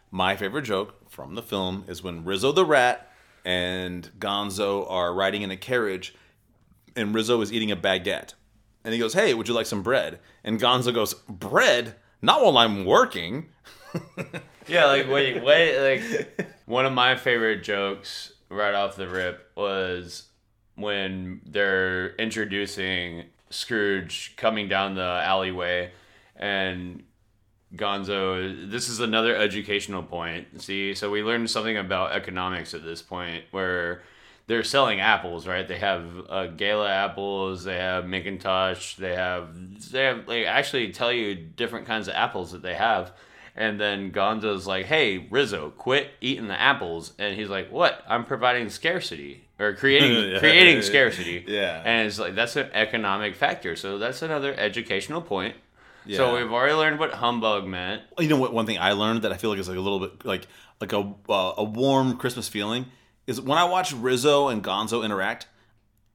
My 0.09 0.35
favorite 0.35 0.63
joke 0.63 1.09
from 1.09 1.35
the 1.35 1.43
film 1.43 1.85
is 1.87 2.03
when 2.03 2.25
Rizzo 2.25 2.51
the 2.51 2.65
Rat 2.65 3.11
and 3.45 4.09
Gonzo 4.19 4.89
are 4.89 5.13
riding 5.13 5.41
in 5.41 5.51
a 5.51 5.57
carriage, 5.57 6.15
and 6.95 7.13
Rizzo 7.13 7.41
is 7.41 7.51
eating 7.51 7.71
a 7.71 7.75
baguette, 7.75 8.33
and 8.83 8.93
he 8.93 8.99
goes, 8.99 9.13
"Hey, 9.13 9.33
would 9.33 9.47
you 9.47 9.53
like 9.53 9.65
some 9.65 9.83
bread?" 9.83 10.19
And 10.43 10.59
Gonzo 10.59 10.93
goes, 10.93 11.13
"Bread? 11.13 11.95
Not 12.21 12.43
while 12.43 12.57
I'm 12.57 12.85
working." 12.85 13.49
Yeah, 14.67 14.85
like 14.85 15.09
wait, 15.09 15.43
wait, 15.43 15.99
like 15.99 16.47
one 16.65 16.85
of 16.85 16.93
my 16.93 17.15
favorite 17.15 17.63
jokes 17.63 18.31
right 18.49 18.73
off 18.73 18.95
the 18.95 19.07
rip 19.07 19.51
was 19.55 20.29
when 20.75 21.41
they're 21.45 22.15
introducing 22.15 23.25
Scrooge 23.49 24.35
coming 24.37 24.69
down 24.69 24.95
the 24.95 25.01
alleyway 25.01 25.91
and 26.35 27.03
Gonzo, 27.75 28.69
this 28.69 28.89
is 28.89 28.99
another 28.99 29.35
educational 29.35 30.03
point. 30.03 30.61
See, 30.61 30.93
so 30.93 31.09
we 31.09 31.23
learned 31.23 31.49
something 31.49 31.77
about 31.77 32.11
economics 32.11 32.73
at 32.73 32.83
this 32.83 33.01
point 33.01 33.45
where 33.51 34.03
they're 34.51 34.65
selling 34.65 34.99
apples, 34.99 35.47
right? 35.47 35.65
They 35.65 35.77
have 35.77 36.03
uh, 36.29 36.47
Gala 36.47 36.89
apples, 36.89 37.63
they 37.63 37.77
have 37.77 38.03
McIntosh, 38.03 38.97
they 38.97 39.15
have 39.15 39.47
they 39.93 40.03
have 40.03 40.25
they 40.25 40.45
actually 40.45 40.91
tell 40.91 41.09
you 41.09 41.35
different 41.35 41.87
kinds 41.87 42.09
of 42.09 42.15
apples 42.15 42.51
that 42.51 42.61
they 42.61 42.73
have. 42.75 43.13
And 43.55 43.79
then 43.79 44.11
Gonzo's 44.11 44.67
like, 44.67 44.87
"Hey, 44.87 45.27
Rizzo, 45.31 45.69
quit 45.77 46.09
eating 46.19 46.47
the 46.49 46.59
apples." 46.59 47.13
And 47.17 47.33
he's 47.33 47.47
like, 47.47 47.71
"What? 47.71 48.03
I'm 48.09 48.25
providing 48.25 48.69
scarcity 48.69 49.45
or 49.57 49.73
creating 49.73 50.31
Yeah. 50.33 50.39
creating 50.39 50.81
scarcity." 50.81 51.45
Yeah. 51.47 51.81
And 51.85 52.07
it's 52.07 52.19
like 52.19 52.35
that's 52.35 52.57
an 52.57 52.69
economic 52.73 53.35
factor. 53.35 53.77
So 53.77 53.97
that's 53.99 54.21
another 54.21 54.53
educational 54.53 55.21
point. 55.21 55.55
Yeah. 56.05 56.17
So 56.17 56.35
we've 56.35 56.51
already 56.51 56.73
learned 56.73 56.99
what 56.99 57.11
humbug 57.13 57.65
meant. 57.67 58.01
You 58.19 58.27
know 58.27 58.37
what? 58.37 58.51
One 58.53 58.65
thing 58.65 58.79
I 58.79 58.91
learned 58.91 59.21
that 59.21 59.31
I 59.31 59.37
feel 59.37 59.49
like 59.49 59.59
is 59.59 59.69
like 59.69 59.77
a 59.77 59.81
little 59.81 59.99
bit 60.01 60.25
like 60.25 60.47
like 60.81 60.91
a 60.91 61.13
uh, 61.29 61.53
a 61.57 61.63
warm 61.63 62.17
Christmas 62.17 62.49
feeling 62.49 62.85
is 63.27 63.39
when 63.39 63.57
I 63.57 63.65
watch 63.65 63.93
Rizzo 63.93 64.47
and 64.47 64.63
Gonzo 64.63 65.03
interact. 65.03 65.47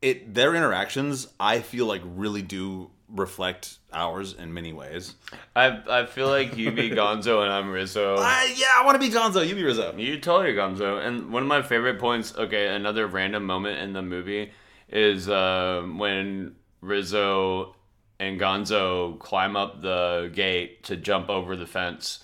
It 0.03 0.35
their 0.35 0.55
interactions 0.55 1.27
I 1.41 1.61
feel 1.61 1.87
like 1.87 2.03
really 2.05 2.43
do 2.43 2.91
reflect 3.09 3.79
ours 3.93 4.35
in 4.39 4.53
many 4.53 4.73
ways. 4.73 5.15
I 5.55 5.81
I 5.89 6.07
feel 6.07 6.29
like 6.29 6.57
you 6.57 6.71
be 6.71 6.91
Gonzo 6.91 7.43
and 7.43 7.53
I'm 7.53 7.71
Rizzo. 7.71 8.17
I, 8.19 8.53
yeah, 8.57 8.67
I 8.77 8.85
want 8.85 9.01
to 9.01 9.09
be 9.09 9.15
Gonzo. 9.15 9.47
You 9.47 9.55
be 9.55 9.65
Rizzo. 9.65 9.95
You 9.97 10.21
totally 10.21 10.55
Gonzo. 10.55 11.05
And 11.05 11.33
one 11.33 11.43
of 11.43 11.49
my 11.49 11.63
favorite 11.63 11.99
points, 11.99 12.37
okay, 12.37 12.75
another 12.75 13.07
random 13.07 13.45
moment 13.45 13.79
in 13.79 13.93
the 13.93 14.03
movie 14.03 14.53
is 14.89 15.29
uh, 15.29 15.83
when 15.97 16.57
Rizzo 16.81 17.75
and 18.19 18.41
Gonzo 18.41 19.19
climb 19.19 19.57
up 19.57 19.81
the 19.81 20.31
gate 20.33 20.85
to 20.85 20.97
jump 20.97 21.29
over 21.29 21.57
the 21.57 21.67
fence. 21.67 22.21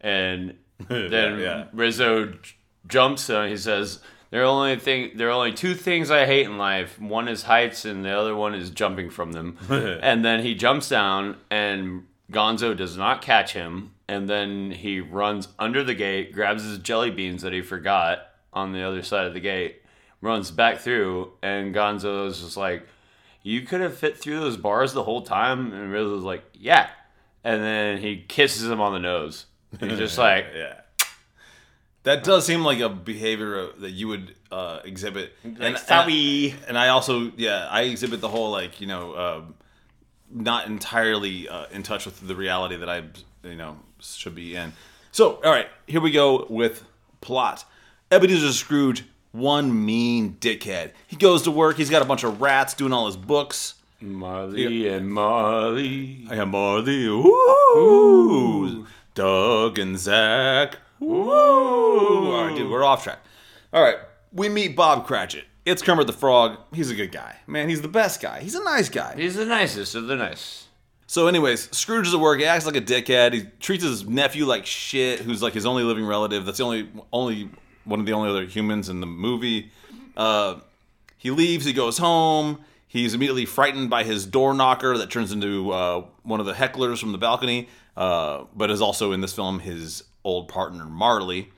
And 0.00 0.56
then 0.88 1.38
yeah. 1.38 1.66
Rizzo 1.72 2.26
j- 2.26 2.54
jumps 2.86 3.28
and 3.28 3.50
he 3.50 3.56
says, 3.56 4.00
there 4.32 4.40
are 4.40 4.46
only 4.46 4.76
thing 4.76 5.10
there 5.14 5.28
are 5.28 5.32
only 5.32 5.52
two 5.52 5.74
things 5.74 6.10
I 6.10 6.24
hate 6.24 6.46
in 6.46 6.56
life. 6.56 6.98
One 6.98 7.28
is 7.28 7.42
heights 7.42 7.84
and 7.84 8.02
the 8.02 8.16
other 8.16 8.34
one 8.34 8.54
is 8.54 8.70
jumping 8.70 9.10
from 9.10 9.32
them. 9.32 9.58
and 9.68 10.24
then 10.24 10.42
he 10.42 10.54
jumps 10.54 10.88
down 10.88 11.36
and 11.50 12.06
Gonzo 12.32 12.74
does 12.74 12.96
not 12.96 13.20
catch 13.20 13.52
him 13.52 13.92
and 14.08 14.30
then 14.30 14.70
he 14.70 15.00
runs 15.00 15.48
under 15.58 15.84
the 15.84 15.94
gate, 15.94 16.32
grabs 16.32 16.64
his 16.64 16.78
jelly 16.78 17.10
beans 17.10 17.42
that 17.42 17.52
he 17.52 17.60
forgot 17.60 18.20
on 18.54 18.72
the 18.72 18.82
other 18.82 19.02
side 19.02 19.26
of 19.26 19.34
the 19.34 19.40
gate, 19.40 19.82
runs 20.22 20.50
back 20.50 20.78
through 20.78 21.32
and 21.42 21.74
Gonzo 21.74 22.26
is 22.26 22.40
just 22.40 22.56
like, 22.56 22.86
"You 23.42 23.60
could 23.60 23.82
have 23.82 23.98
fit 23.98 24.16
through 24.16 24.40
those 24.40 24.56
bars 24.56 24.94
the 24.94 25.02
whole 25.02 25.20
time." 25.20 25.74
And 25.74 25.92
Rizzo's 25.92 26.24
like, 26.24 26.42
"Yeah." 26.54 26.88
And 27.44 27.62
then 27.62 27.98
he 27.98 28.24
kisses 28.28 28.70
him 28.70 28.80
on 28.80 28.94
the 28.94 28.98
nose. 28.98 29.44
He's 29.78 29.98
just 29.98 30.16
like, 30.28 30.46
yeah. 30.54 30.81
That 32.04 32.24
does 32.24 32.44
seem 32.44 32.64
like 32.64 32.80
a 32.80 32.88
behavior 32.88 33.68
that 33.78 33.90
you 33.90 34.08
would 34.08 34.34
uh, 34.50 34.80
exhibit. 34.84 35.32
and, 35.44 35.78
sorry. 35.78 36.54
and 36.66 36.76
I 36.76 36.88
also, 36.88 37.30
yeah, 37.36 37.68
I 37.70 37.82
exhibit 37.82 38.20
the 38.20 38.28
whole 38.28 38.50
like 38.50 38.80
you 38.80 38.86
know, 38.88 39.12
uh, 39.12 39.40
not 40.30 40.66
entirely 40.66 41.48
uh, 41.48 41.66
in 41.70 41.82
touch 41.82 42.04
with 42.04 42.26
the 42.26 42.34
reality 42.34 42.76
that 42.76 42.88
I, 42.88 43.02
you 43.44 43.54
know, 43.54 43.76
should 44.00 44.34
be 44.34 44.56
in. 44.56 44.72
So, 45.12 45.40
all 45.44 45.50
right, 45.50 45.68
here 45.86 46.00
we 46.00 46.10
go 46.10 46.46
with 46.48 46.84
plot. 47.20 47.64
Ebenezer 48.10 48.52
Scrooge, 48.52 49.04
one 49.30 49.84
mean 49.84 50.36
dickhead. 50.40 50.92
He 51.06 51.16
goes 51.16 51.42
to 51.42 51.50
work. 51.50 51.76
He's 51.76 51.90
got 51.90 52.02
a 52.02 52.04
bunch 52.04 52.24
of 52.24 52.40
rats 52.40 52.74
doing 52.74 52.92
all 52.92 53.06
his 53.06 53.16
books. 53.16 53.74
Marley 54.00 54.88
and 54.88 55.12
Marley. 55.12 56.26
I 56.28 56.36
am 56.36 56.50
Marley. 56.50 57.04
Ooh. 57.06 58.86
Doug 59.14 59.78
and 59.78 59.98
Zach. 59.98 60.78
Ooh. 61.02 62.32
All 62.32 62.46
right, 62.46 62.56
dude, 62.56 62.70
we're 62.70 62.84
off 62.84 63.02
track. 63.02 63.18
All 63.72 63.82
right, 63.82 63.96
we 64.32 64.48
meet 64.48 64.76
Bob 64.76 65.06
Cratchit. 65.06 65.44
It's 65.64 65.82
Kermit 65.82 66.06
the 66.06 66.12
Frog. 66.12 66.58
He's 66.72 66.90
a 66.90 66.94
good 66.94 67.12
guy. 67.12 67.36
Man, 67.46 67.68
he's 67.68 67.82
the 67.82 67.88
best 67.88 68.20
guy. 68.20 68.40
He's 68.40 68.54
a 68.54 68.62
nice 68.62 68.88
guy. 68.88 69.14
He's 69.16 69.34
the 69.34 69.46
nicest 69.46 69.94
of 69.94 70.06
the 70.06 70.16
nice. 70.16 70.66
So, 71.06 71.26
anyways, 71.26 71.76
Scrooge 71.76 72.06
is 72.06 72.14
at 72.14 72.20
work. 72.20 72.38
He 72.38 72.46
acts 72.46 72.66
like 72.66 72.76
a 72.76 72.80
dickhead. 72.80 73.32
He 73.32 73.42
treats 73.60 73.84
his 73.84 74.08
nephew 74.08 74.44
like 74.46 74.64
shit, 74.64 75.20
who's 75.20 75.42
like 75.42 75.52
his 75.52 75.66
only 75.66 75.82
living 75.82 76.06
relative. 76.06 76.46
That's 76.46 76.58
the 76.58 76.64
only, 76.64 76.88
only 77.12 77.50
one 77.84 78.00
of 78.00 78.06
the 78.06 78.12
only 78.12 78.30
other 78.30 78.44
humans 78.44 78.88
in 78.88 79.00
the 79.00 79.06
movie. 79.06 79.70
Uh, 80.16 80.60
he 81.18 81.30
leaves. 81.30 81.64
He 81.64 81.72
goes 81.72 81.98
home. 81.98 82.64
He's 82.88 83.14
immediately 83.14 83.46
frightened 83.46 83.90
by 83.90 84.04
his 84.04 84.26
door 84.26 84.54
knocker 84.54 84.98
that 84.98 85.10
turns 85.10 85.32
into 85.32 85.70
uh, 85.70 86.04
one 86.22 86.40
of 86.40 86.46
the 86.46 86.52
hecklers 86.52 86.98
from 86.98 87.12
the 87.12 87.18
balcony, 87.18 87.68
uh, 87.96 88.44
but 88.54 88.70
is 88.70 88.82
also 88.82 89.12
in 89.12 89.20
this 89.20 89.32
film 89.32 89.60
his 89.60 90.04
old 90.24 90.48
partner 90.48 90.84
Marley, 90.86 91.50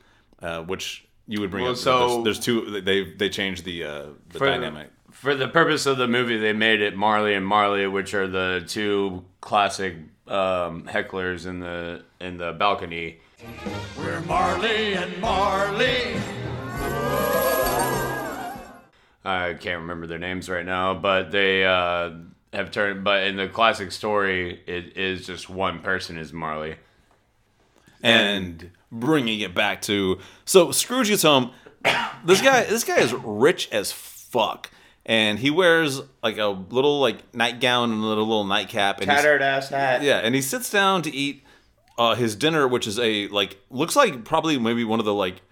uh, 0.43 0.63
which 0.63 1.07
you 1.27 1.41
would 1.41 1.51
bring 1.51 1.65
Well, 1.65 1.73
up. 1.73 1.79
so- 1.79 2.23
there's, 2.23 2.39
there's 2.39 2.41
two. 2.41 2.81
They 2.81 3.05
they 3.13 3.29
changed 3.29 3.65
the 3.65 3.85
uh, 3.85 4.03
the 4.31 4.39
For, 4.39 4.47
dynamic. 4.47 4.91
for 5.11 5.35
the 5.35 5.49
purpose 5.49 5.87
of 5.87 5.97
the 5.99 6.07
movie, 6.09 6.37
they 6.39 6.53
made 6.53 6.81
it 6.81 6.97
Marley 6.97 7.35
and 7.35 7.47
Marley, 7.47 7.87
which 7.87 8.15
are 8.15 8.27
the 8.29 8.65
two 8.67 9.25
classic 9.41 9.95
um, 10.29 10.85
hecklers 10.85 11.47
in 11.47 11.61
the 11.61 12.03
in 12.21 12.37
the 12.39 12.53
balcony. 12.53 13.19
We're 13.99 14.21
Marley 14.23 14.95
and 14.95 15.21
Marley. 15.21 16.17
I 19.27 19.55
can't 19.55 19.81
remember 19.81 20.07
their 20.07 20.19
names 20.19 20.51
right 20.51 20.67
now, 20.67 20.93
but 20.95 21.31
they 21.31 21.65
uh, 21.65 22.11
have 22.53 22.71
turned. 22.71 23.05
But 23.05 23.25
in 23.25 23.37
the 23.37 23.49
classic 23.49 23.91
story, 23.93 24.61
it 24.67 24.97
is 24.99 25.27
just 25.27 25.49
one 25.49 25.81
person 25.81 26.19
is 26.19 26.33
Marley. 26.33 26.77
And 28.05 28.71
bringing 28.93 29.41
it 29.41 29.55
back 29.55 29.83
to 29.83 30.19
so 30.45 30.71
Scrooge 30.71 31.09
gets 31.09 31.23
home. 31.23 31.51
This 32.25 32.41
guy, 32.41 32.65
this 32.65 32.85
guy 32.85 33.01
is 33.01 33.13
rich 33.13 33.69
as 33.71 33.93
fuck, 33.93 34.71
and 35.05 35.39
he 35.39 35.51
wears 35.51 36.01
like 36.23 36.39
a 36.39 36.47
little 36.47 37.01
like 37.01 37.35
nightgown 37.35 37.91
and 37.93 38.03
a 38.03 38.07
little, 38.07 38.25
little 38.25 38.45
nightcap. 38.45 38.99
And 38.99 39.07
tattered 39.07 39.43
ass 39.43 39.69
hat. 39.69 40.03
yeah, 40.03 40.19
and 40.19 40.35
he 40.35 40.41
sits 40.41 40.71
down 40.71 41.03
to 41.03 41.15
eat 41.15 41.45
uh, 41.99 42.15
his 42.15 42.37
dinner, 42.37 42.67
which 42.67 42.87
is 42.87 42.99
a 42.99 43.29
like 43.29 43.59
looks 43.71 43.97
like 43.97 44.25
probably 44.25 44.59
maybe 44.59 44.85
one 44.85 44.99
of 44.99 45.05
the 45.05 45.15
like 45.15 45.43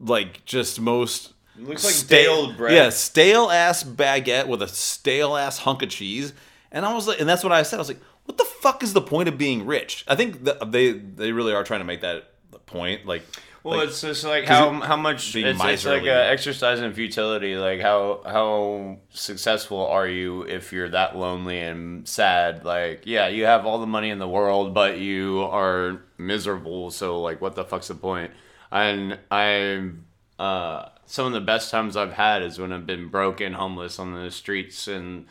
like 0.00 0.44
just 0.44 0.80
most 0.80 1.34
looks 1.58 1.84
like 1.84 1.92
stale 1.92 2.52
bread. 2.54 2.74
Yeah, 2.74 2.88
stale 2.90 3.50
ass 3.50 3.84
baguette 3.84 4.46
with 4.46 4.62
a 4.62 4.68
stale 4.68 5.36
ass 5.36 5.58
hunk 5.58 5.82
of 5.82 5.90
cheese. 5.90 6.32
And 6.70 6.86
I 6.86 6.94
was 6.94 7.06
like, 7.06 7.20
and 7.20 7.28
that's 7.28 7.44
what 7.44 7.52
I 7.52 7.62
said. 7.64 7.76
I 7.76 7.80
was 7.80 7.88
like, 7.88 8.00
what 8.24 8.38
the 8.38 8.44
fuck 8.44 8.82
is 8.82 8.92
the 8.92 9.00
point 9.00 9.28
of 9.28 9.36
being 9.38 9.66
rich? 9.66 10.04
I 10.08 10.14
think 10.14 10.44
they 10.44 10.92
they 10.92 11.32
really 11.32 11.52
are 11.52 11.64
trying 11.64 11.80
to 11.80 11.84
make 11.84 12.00
that 12.02 12.30
the 12.50 12.58
point. 12.58 13.06
Like, 13.06 13.22
Well, 13.62 13.78
like, 13.78 13.88
it's 13.88 14.00
just 14.00 14.24
like 14.24 14.44
how 14.44 14.80
how 14.80 14.96
much 14.96 15.34
it's, 15.34 15.46
it's 15.46 15.58
like 15.58 15.70
miserly. 15.72 16.08
a 16.08 16.30
exercise 16.30 16.80
in 16.80 16.92
futility. 16.92 17.56
Like 17.56 17.80
how 17.80 18.20
how 18.24 18.98
successful 19.10 19.86
are 19.86 20.06
you 20.06 20.42
if 20.42 20.72
you're 20.72 20.90
that 20.90 21.16
lonely 21.16 21.60
and 21.60 22.06
sad? 22.06 22.64
Like 22.64 23.02
yeah, 23.04 23.28
you 23.28 23.44
have 23.46 23.66
all 23.66 23.78
the 23.78 23.86
money 23.86 24.10
in 24.10 24.18
the 24.18 24.28
world, 24.28 24.74
but 24.74 24.98
you 24.98 25.42
are 25.50 26.02
miserable. 26.18 26.90
So 26.90 27.20
like, 27.20 27.40
what 27.40 27.54
the 27.54 27.64
fuck's 27.64 27.88
the 27.88 27.94
point? 27.94 28.30
And 28.70 29.18
I 29.30 29.90
uh, 30.38 30.88
some 31.06 31.26
of 31.26 31.32
the 31.32 31.40
best 31.40 31.70
times 31.70 31.96
I've 31.96 32.12
had 32.12 32.42
is 32.42 32.58
when 32.58 32.72
I've 32.72 32.86
been 32.86 33.08
broken, 33.08 33.54
homeless 33.54 33.98
on 33.98 34.14
the 34.14 34.30
streets 34.30 34.86
and. 34.86 35.26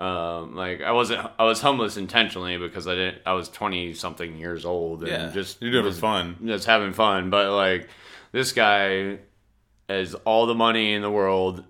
Um, 0.00 0.56
like 0.56 0.80
I 0.80 0.92
wasn't, 0.92 1.28
I 1.38 1.44
was 1.44 1.60
homeless 1.60 1.96
intentionally 1.98 2.56
because 2.56 2.88
I 2.88 2.94
didn't. 2.94 3.18
I 3.26 3.34
was 3.34 3.48
twenty 3.50 3.92
something 3.94 4.36
years 4.38 4.64
old 4.64 5.00
and 5.02 5.08
Yeah, 5.10 5.30
just 5.30 5.60
you're 5.60 5.70
doing 5.72 5.84
it 5.84 5.86
was 5.88 5.98
fun. 6.00 6.36
just 6.44 6.66
having 6.66 6.92
fun. 6.94 7.28
But 7.28 7.54
like 7.54 7.88
this 8.32 8.52
guy 8.52 9.18
has 9.88 10.14
all 10.24 10.46
the 10.46 10.54
money 10.54 10.94
in 10.94 11.02
the 11.02 11.10
world, 11.10 11.64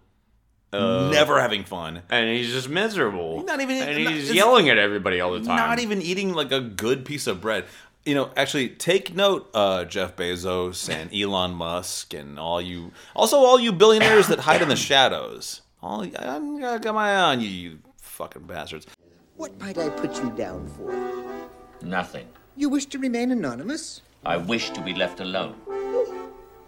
never 0.72 1.40
having 1.40 1.64
fun. 1.64 2.02
and 2.10 2.28
he's 2.36 2.52
just 2.52 2.68
miserable. 2.68 3.42
Not 3.42 3.60
even- 3.60 3.76
and 3.82 4.04
not- 4.04 4.12
he's 4.12 4.32
yelling 4.32 4.68
at 4.68 4.78
everybody 4.78 5.20
all 5.20 5.32
the 5.32 5.40
time. 5.40 5.56
Not 5.56 5.78
even 5.80 6.00
eating 6.02 6.32
like 6.34 6.52
a 6.52 6.60
good 6.60 7.04
piece 7.04 7.26
of 7.26 7.40
bread. 7.40 7.64
You 8.06 8.14
know, 8.14 8.30
actually, 8.36 8.68
take 8.70 9.14
note, 9.14 9.50
uh, 9.52 9.84
Jeff 9.84 10.16
Bezos 10.16 10.88
and 10.88 11.12
Elon 11.14 11.54
Musk, 11.54 12.14
and 12.14 12.38
all 12.38 12.60
you, 12.60 12.92
also 13.14 13.38
all 13.38 13.58
you 13.60 13.72
billionaires 13.72 14.28
that 14.28 14.38
hide 14.40 14.62
in 14.62 14.68
the 14.68 14.76
shadows. 14.76 15.60
All 15.82 16.02
I'm 16.18 16.60
got 16.60 16.94
my 16.94 17.10
eye 17.12 17.20
on 17.32 17.40
you, 17.40 17.48
you 17.48 17.78
fucking 18.20 18.42
bastards. 18.42 18.86
What 19.36 19.58
might 19.58 19.78
I 19.78 19.88
put 19.88 20.14
you 20.22 20.30
down 20.36 20.68
for? 20.76 20.92
Nothing. 21.82 22.26
You 22.54 22.68
wish 22.68 22.84
to 22.86 22.98
remain 22.98 23.30
anonymous? 23.30 24.02
I 24.26 24.36
wish 24.36 24.68
to 24.70 24.82
be 24.82 24.92
left 24.94 25.20
alone. 25.20 25.54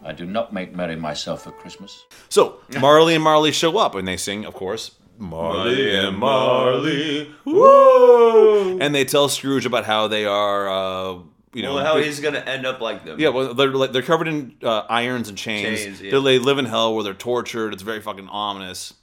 I 0.03 0.13
do 0.13 0.25
not 0.25 0.55
make 0.55 0.75
merry 0.75 0.97
myself 0.97 1.47
at 1.47 1.59
Christmas. 1.59 2.07
So 2.31 2.61
Marley 2.81 3.15
and 3.15 3.23
Marley 3.23 3.53
show 3.53 3.77
up, 3.77 3.95
and 3.95 4.09
they 4.09 4.17
sing, 4.17 4.47
of 4.47 4.55
course, 4.55 4.93
Marley 5.19 5.95
and 5.95 6.17
Marley, 6.17 7.31
woo! 7.45 8.79
And 8.81 8.95
they 8.95 9.05
tell 9.05 9.29
Scrooge 9.29 9.67
about 9.67 9.85
how 9.85 10.09
they 10.09 10.25
are, 10.25 10.69
uh, 10.71 11.19
you 11.53 11.63
know, 11.63 11.75
well, 11.75 11.85
how 11.85 11.99
he's 11.99 12.19
gonna 12.21 12.39
end 12.55 12.65
up 12.65 12.81
like 12.81 13.05
them. 13.05 13.21
Yeah, 13.21 13.29
well, 13.29 13.53
they're 13.53 13.71
like 13.71 13.93
they're 13.93 14.01
covered 14.13 14.27
in 14.29 14.55
uh, 14.63 14.85
irons 14.89 15.29
and 15.29 15.37
chains. 15.37 15.79
Chains, 15.85 16.01
yeah. 16.01 16.11
They- 16.13 16.21
They 16.23 16.39
live 16.39 16.57
in 16.57 16.65
hell 16.65 16.95
where 16.95 17.05
they're 17.05 17.13
tortured. 17.31 17.75
It's 17.75 17.83
very 17.83 18.01
fucking 18.01 18.29
ominous. 18.29 18.95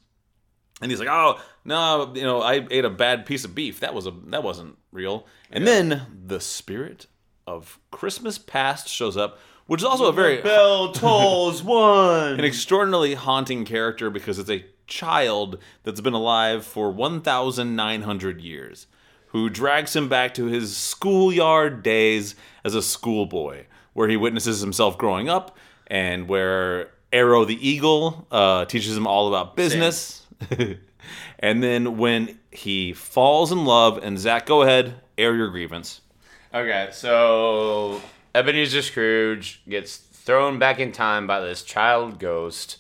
And 0.82 0.92
he's 0.92 1.00
like, 1.00 1.10
"Oh 1.10 1.40
no, 1.66 2.14
you 2.16 2.24
know, 2.24 2.42
I 2.42 2.66
ate 2.72 2.86
a 2.86 2.90
bad 2.90 3.26
piece 3.26 3.44
of 3.44 3.54
beef. 3.54 3.80
That 3.82 3.94
was 3.94 4.06
a 4.08 4.12
that 4.28 4.44
wasn't 4.44 4.78
real." 4.92 5.26
And 5.52 5.68
then 5.68 6.04
the 6.26 6.40
spirit 6.40 7.08
of 7.46 7.80
Christmas 7.92 8.38
past 8.38 8.88
shows 8.88 9.18
up, 9.18 9.40
which 9.66 9.82
is 9.82 9.86
also 9.86 10.06
a 10.06 10.14
very 10.14 10.42
Bell 10.42 10.92
tolls 10.94 11.64
one. 11.64 12.40
an 12.40 12.46
extraordinarily 12.46 13.16
haunting 13.16 13.66
character 13.66 14.10
because 14.10 14.40
it's 14.40 14.50
a 14.50 14.66
child 14.88 15.58
that's 15.84 16.02
been 16.02 16.14
alive 16.14 16.66
for 16.66 16.92
1,900 16.92 18.42
years 18.42 18.88
who 19.28 19.50
drags 19.50 19.96
him 19.96 20.10
back 20.10 20.34
to 20.34 20.46
his 20.46 20.76
schoolyard 20.76 21.84
days 21.84 22.36
as 22.64 22.74
a 22.74 22.82
schoolboy, 22.82 23.66
where 23.94 24.08
he 24.08 24.18
witnesses 24.18 24.62
himself 24.62 24.98
growing 24.98 25.30
up 25.30 25.56
and 25.88 26.28
where 26.28 26.90
Arrow 27.14 27.46
the 27.46 27.68
Eagle 27.68 28.28
uh, 28.32 28.66
teaches 28.66 28.96
him 28.98 29.06
all 29.06 29.28
about 29.28 29.56
business. 29.56 30.19
and 31.40 31.64
then 31.64 31.98
when 31.98 32.40
he 32.52 32.94
falls 32.94 33.52
in 33.52 33.66
love, 33.66 34.00
and 34.02 34.18
Zach, 34.18 34.46
go 34.46 34.62
ahead, 34.62 34.96
air 35.18 35.36
your 35.36 35.50
grievance. 35.50 36.02
Okay, 36.54 36.90
so 36.92 38.02
Ebenezer 38.34 38.82
Scrooge 38.82 39.62
gets 39.68 39.98
thrown 39.98 40.60
back 40.60 40.80
in 40.80 40.92
time 40.92 41.28
by 41.28 41.42
this 41.42 41.64
child 41.64 42.20
ghost 42.20 42.78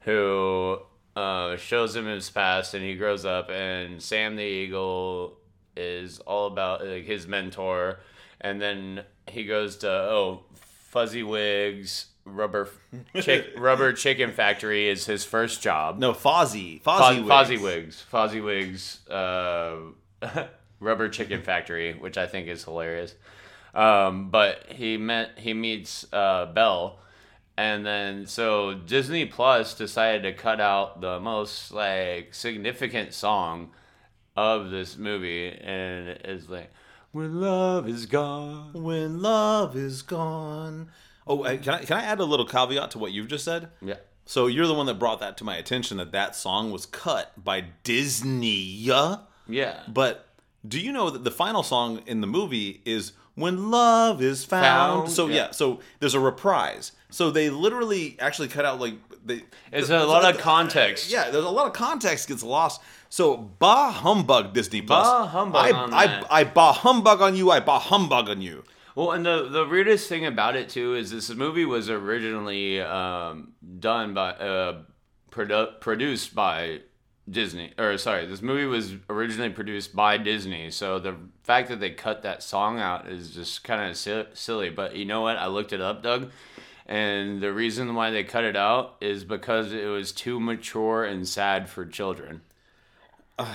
who 0.00 0.78
uh, 1.16 1.56
shows 1.56 1.96
him 1.96 2.06
his 2.06 2.30
past, 2.30 2.74
and 2.74 2.84
he 2.84 2.94
grows 2.94 3.24
up, 3.24 3.50
and 3.50 4.02
Sam 4.02 4.36
the 4.36 4.42
Eagle 4.42 5.38
is 5.76 6.18
all 6.20 6.46
about 6.46 6.86
like, 6.86 7.04
his 7.04 7.26
mentor, 7.26 8.00
and 8.40 8.60
then 8.60 9.04
he 9.26 9.44
goes 9.44 9.76
to 9.78 9.90
oh 9.90 10.44
Fuzzy 10.54 11.22
Wigs 11.22 12.06
Rubber 12.34 12.68
chick, 13.20 13.46
Rubber 13.56 13.92
Chicken 13.92 14.32
Factory 14.32 14.88
is 14.88 15.06
his 15.06 15.24
first 15.24 15.62
job. 15.62 15.98
No, 15.98 16.12
Fozzie. 16.12 16.82
Fo- 16.82 16.92
Fozzie. 16.92 17.24
Fozzie 17.24 17.62
Wigs. 17.62 18.04
Fozzie 18.12 18.44
Wigs. 18.44 19.08
Uh, 19.08 19.76
Rubber 20.80 21.08
Chicken 21.08 21.42
Factory, 21.42 21.94
which 21.94 22.16
I 22.16 22.26
think 22.26 22.48
is 22.48 22.64
hilarious. 22.64 23.14
Um, 23.74 24.30
but 24.30 24.64
he 24.68 24.96
met 24.96 25.30
he 25.36 25.52
meets 25.54 26.06
uh, 26.12 26.46
Belle, 26.46 26.98
and 27.56 27.84
then 27.84 28.26
so 28.26 28.74
Disney 28.74 29.26
Plus 29.26 29.74
decided 29.74 30.22
to 30.22 30.32
cut 30.32 30.60
out 30.60 31.00
the 31.00 31.20
most 31.20 31.70
like 31.72 32.32
significant 32.34 33.12
song 33.12 33.70
of 34.36 34.70
this 34.70 34.96
movie, 34.96 35.48
and 35.48 36.08
it's 36.08 36.48
like 36.48 36.72
"When 37.12 37.40
Love 37.40 37.88
Is 37.88 38.06
Gone." 38.06 38.72
When 38.72 39.20
love 39.20 39.76
is 39.76 40.02
gone. 40.02 40.90
Oh, 41.28 41.42
can 41.42 41.74
I, 41.74 41.84
can 41.84 41.96
I 41.96 42.02
add 42.02 42.20
a 42.20 42.24
little 42.24 42.46
caveat 42.46 42.92
to 42.92 42.98
what 42.98 43.12
you've 43.12 43.28
just 43.28 43.44
said? 43.44 43.68
Yeah. 43.82 43.96
So 44.24 44.46
you're 44.46 44.66
the 44.66 44.74
one 44.74 44.86
that 44.86 44.98
brought 44.98 45.20
that 45.20 45.36
to 45.38 45.44
my 45.44 45.56
attention 45.56 45.96
that 45.98 46.12
that 46.12 46.36
song 46.36 46.70
was 46.70 46.86
cut 46.86 47.32
by 47.42 47.64
Disney. 47.82 48.60
Yeah. 48.60 49.16
Yeah. 49.48 49.80
But 49.88 50.26
do 50.66 50.78
you 50.78 50.92
know 50.92 51.10
that 51.10 51.24
the 51.24 51.30
final 51.30 51.62
song 51.62 52.02
in 52.06 52.20
the 52.20 52.26
movie 52.26 52.82
is 52.84 53.12
"When 53.34 53.70
Love 53.70 54.20
Is 54.20 54.44
Found"? 54.44 54.64
Found, 55.02 55.10
so 55.10 55.28
yeah. 55.28 55.34
yeah. 55.34 55.50
so 55.52 55.80
there's 56.00 56.14
a 56.14 56.20
reprise. 56.20 56.92
So 57.10 57.30
they 57.30 57.48
literally 57.48 58.16
actually 58.20 58.48
cut 58.48 58.64
out 58.64 58.78
like 58.78 58.94
they. 59.24 59.44
It's 59.72 59.88
a 59.88 60.04
lot 60.04 60.24
of 60.34 60.40
context. 60.40 61.10
Yeah, 61.10 61.30
there's 61.30 61.44
a 61.44 61.50
lot 61.50 61.66
of 61.66 61.72
context 61.72 62.28
gets 62.28 62.42
lost. 62.42 62.82
So 63.08 63.36
bah 63.36 63.90
humbug 63.92 64.52
Disney 64.52 64.82
Plus. 64.82 65.06
Bah 65.06 65.26
humbug 65.26 65.64
I, 65.64 65.72
on 65.72 65.94
I, 65.94 66.06
that. 66.06 66.26
I 66.30 66.44
bah 66.44 66.72
humbug 66.72 67.22
on 67.22 67.34
you. 67.34 67.50
I 67.50 67.60
bah 67.60 67.78
humbug 67.78 68.28
on 68.28 68.42
you. 68.42 68.64
Well, 68.98 69.12
and 69.12 69.24
the 69.24 69.48
the 69.48 69.64
weirdest 69.64 70.08
thing 70.08 70.26
about 70.26 70.56
it 70.56 70.70
too 70.70 70.96
is 70.96 71.12
this 71.12 71.30
movie 71.30 71.64
was 71.64 71.88
originally 71.88 72.80
um, 72.80 73.52
done 73.78 74.12
by 74.12 74.30
uh, 74.32 74.82
produ- 75.30 75.80
produced 75.80 76.34
by 76.34 76.80
Disney, 77.30 77.74
or 77.78 77.96
sorry, 77.96 78.26
this 78.26 78.42
movie 78.42 78.64
was 78.64 78.94
originally 79.08 79.50
produced 79.50 79.94
by 79.94 80.18
Disney. 80.18 80.72
So 80.72 80.98
the 80.98 81.14
fact 81.44 81.68
that 81.68 81.78
they 81.78 81.90
cut 81.90 82.22
that 82.22 82.42
song 82.42 82.80
out 82.80 83.06
is 83.06 83.30
just 83.30 83.62
kind 83.62 83.88
of 83.88 83.96
si- 83.96 84.26
silly. 84.34 84.68
But 84.68 84.96
you 84.96 85.04
know 85.04 85.20
what? 85.20 85.36
I 85.36 85.46
looked 85.46 85.72
it 85.72 85.80
up, 85.80 86.02
Doug, 86.02 86.32
and 86.84 87.40
the 87.40 87.52
reason 87.52 87.94
why 87.94 88.10
they 88.10 88.24
cut 88.24 88.42
it 88.42 88.56
out 88.56 88.96
is 89.00 89.22
because 89.22 89.72
it 89.72 89.86
was 89.86 90.10
too 90.10 90.40
mature 90.40 91.04
and 91.04 91.28
sad 91.28 91.70
for 91.70 91.86
children. 91.86 92.40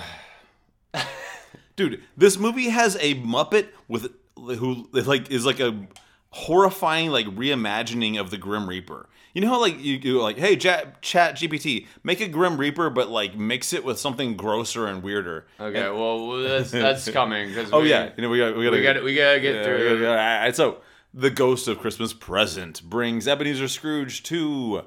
Dude, 1.76 2.02
this 2.16 2.38
movie 2.38 2.70
has 2.70 2.96
a 2.98 3.16
Muppet 3.16 3.68
with 3.88 4.23
who 4.36 4.88
like 4.92 5.30
is 5.30 5.44
like 5.46 5.60
a 5.60 5.86
horrifying 6.30 7.10
like 7.10 7.26
reimagining 7.26 8.18
of 8.20 8.30
the 8.30 8.36
Grim 8.36 8.68
Reaper. 8.68 9.08
You 9.34 9.40
know 9.40 9.48
how 9.48 9.60
like 9.60 9.82
you 9.82 9.98
do 9.98 10.20
like, 10.20 10.36
hey, 10.38 10.56
chat, 10.56 11.02
ChatGPT, 11.02 11.86
make 12.04 12.20
a 12.20 12.28
Grim 12.28 12.56
Reaper, 12.56 12.88
but 12.90 13.08
like 13.08 13.36
mix 13.36 13.72
it 13.72 13.84
with 13.84 13.98
something 13.98 14.36
grosser 14.36 14.86
and 14.86 15.02
weirder. 15.02 15.46
Okay, 15.58 15.88
well 15.90 16.38
that's 16.42 16.70
that's 16.70 17.10
coming 17.12 17.48
because 17.48 17.72
Oh 17.72 17.82
yeah, 17.82 18.10
you 18.16 18.22
know 18.22 18.28
we 18.30 18.38
got 18.38 18.56
we 18.56 18.64
got 18.64 18.72
we 18.72 18.82
got 18.82 19.02
we 19.04 19.14
gotta 19.14 19.40
get 19.40 19.54
Yeah, 19.56 19.64
through. 19.64 19.94
yeah, 19.96 20.02
yeah. 20.02 20.08
All 20.10 20.14
right, 20.44 20.54
so 20.56 20.78
the 21.12 21.30
ghost 21.30 21.66
of 21.68 21.78
Christmas 21.78 22.12
present 22.12 22.82
brings 22.82 23.26
Ebenezer 23.28 23.68
Scrooge 23.68 24.22
to 24.24 24.82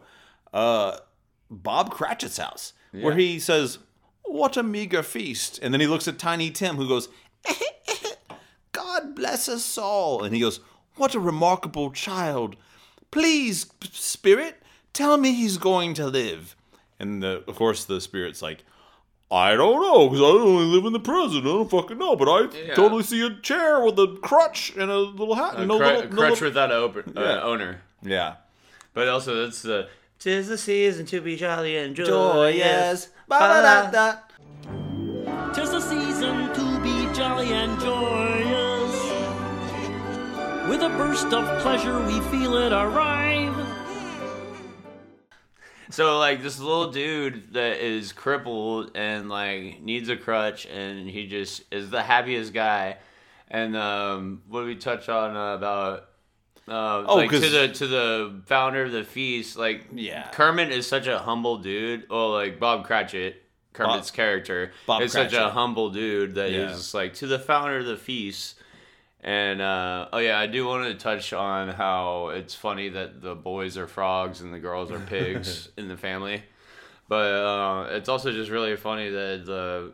uh, 0.53 0.97
Bob 1.49 1.91
Cratchit's 1.91 2.37
house, 2.37 2.73
where 2.91 3.15
he 3.15 3.39
says, 3.39 3.79
"What 4.23 4.55
a 4.57 4.63
meager 4.63 5.03
feast!" 5.03 5.59
And 5.61 5.73
then 5.73 5.81
he 5.81 5.87
looks 5.87 6.07
at 6.07 6.17
Tiny 6.19 6.51
Tim, 6.51 6.75
who 6.77 6.87
goes, 6.87 7.09
"God 9.07 9.15
bless 9.15 9.49
us 9.49 9.77
all," 9.77 10.23
and 10.23 10.33
he 10.33 10.41
goes, 10.41 10.59
"What 10.95 11.15
a 11.15 11.19
remarkable 11.19 11.91
child! 11.91 12.55
Please, 13.11 13.65
spirit, 13.91 14.61
tell 14.93 15.17
me 15.17 15.33
he's 15.33 15.57
going 15.57 15.93
to 15.95 16.07
live." 16.07 16.55
And 16.99 17.21
the, 17.23 17.43
of 17.47 17.55
course, 17.55 17.83
the 17.85 17.99
spirit's 18.01 18.41
like. 18.41 18.63
I 19.29 19.55
don't 19.55 19.81
know 19.81 20.07
because 20.07 20.21
I 20.21 20.23
only 20.41 20.67
live 20.73 20.85
in 20.85 20.93
the 20.93 21.01
present. 21.01 21.43
I 21.43 21.49
don't 21.49 21.69
fucking 21.69 21.97
know, 21.97 22.15
but 22.15 22.29
I 22.29 22.47
Yeah. 22.57 22.75
totally 22.75 23.03
see 23.03 23.21
a 23.25 23.29
chair 23.41 23.81
with 23.83 23.99
a 23.99 24.17
crutch 24.21 24.71
and 24.77 24.89
a 24.89 24.97
little 24.99 25.35
hat. 25.35 25.55
A 25.55 25.57
and 25.57 25.67
no 25.67 25.77
cru- 25.79 25.85
little, 25.85 26.01
a 26.03 26.07
crutch 26.07 26.29
little- 26.41 26.47
without 26.47 26.71
an 26.71 26.77
open, 26.77 27.13
uh, 27.17 27.41
owner. 27.43 27.81
yeah. 28.01 28.35
But 28.93 29.09
also, 29.09 29.43
that's 29.43 29.61
the 29.63 29.89
tis 30.17 30.47
the 30.47 30.57
season 30.57 31.05
to 31.07 31.19
be 31.19 31.35
jolly 31.35 31.75
and 31.75 31.93
joyous. 31.93 32.07
Joyous. 32.07 33.09
Ba-da-da-da. 33.27 34.19
With 40.67 40.81
a 40.81 40.89
burst 40.89 41.27
of 41.33 41.45
pleasure, 41.61 41.97
we 42.05 42.19
feel 42.29 42.55
it 42.57 42.73
arrive. 42.73 43.55
So 45.89 46.19
like 46.19 46.43
this 46.43 46.59
little 46.59 46.91
dude 46.91 47.53
that 47.53 47.77
is 47.83 48.11
crippled 48.11 48.91
and 48.95 49.29
like 49.29 49.81
needs 49.81 50.09
a 50.09 50.17
crutch 50.17 50.65
and 50.65 51.09
he 51.09 51.27
just 51.27 51.63
is 51.71 51.89
the 51.89 52.03
happiest 52.03 52.53
guy. 52.53 52.97
And 53.49 53.77
um, 53.77 54.41
what 54.49 54.61
did 54.61 54.67
we 54.67 54.75
touch 54.75 55.07
on 55.07 55.37
uh, 55.37 55.55
about? 55.55 55.99
Uh, 56.67 57.05
Oh, 57.07 57.15
like 57.15 57.29
to 57.29 57.39
'cause- 57.39 57.51
the 57.51 57.67
to 57.69 57.87
the 57.87 58.41
founder 58.45 58.83
of 58.83 58.91
the 58.91 59.05
feast, 59.05 59.57
like 59.57 59.85
Yeah. 59.93 60.29
Kermit 60.31 60.69
is 60.69 60.85
such 60.85 61.07
a 61.07 61.17
humble 61.17 61.59
dude. 61.59 62.09
Well, 62.09 62.31
like 62.33 62.59
Bob 62.59 62.85
Cratchit, 62.85 63.41
Kermit's 63.71 64.11
character, 64.11 64.73
Bob 64.85 65.01
is 65.01 65.13
such 65.13 65.31
a 65.31 65.49
humble 65.49 65.91
dude 65.91 66.35
that 66.35 66.51
Yeah. 66.51 66.71
is 66.71 66.93
like 66.93 67.13
to 67.15 67.27
the 67.27 67.39
founder 67.39 67.77
of 67.77 67.85
the 67.85 67.95
feast. 67.95 68.55
And 69.21 69.61
uh, 69.61 70.07
oh 70.13 70.19
yeah, 70.19 70.39
I 70.39 70.47
do 70.47 70.65
want 70.65 70.85
to 70.87 70.93
touch 70.93 71.33
on 71.33 71.69
how 71.69 72.29
it's 72.29 72.53
funny 72.55 72.89
that 72.89 73.21
the 73.21 73.35
boys 73.35 73.77
are 73.77 73.87
frogs 73.87 74.41
and 74.41 74.53
the 74.53 74.59
girls 74.59 74.91
are 74.91 74.99
pigs 74.99 75.69
in 75.77 75.87
the 75.87 75.97
family, 75.97 76.43
but 77.09 77.33
uh, 77.33 77.87
it's 77.91 78.09
also 78.09 78.31
just 78.31 78.51
really 78.51 78.75
funny 78.75 79.09
that 79.09 79.43
the 79.45 79.93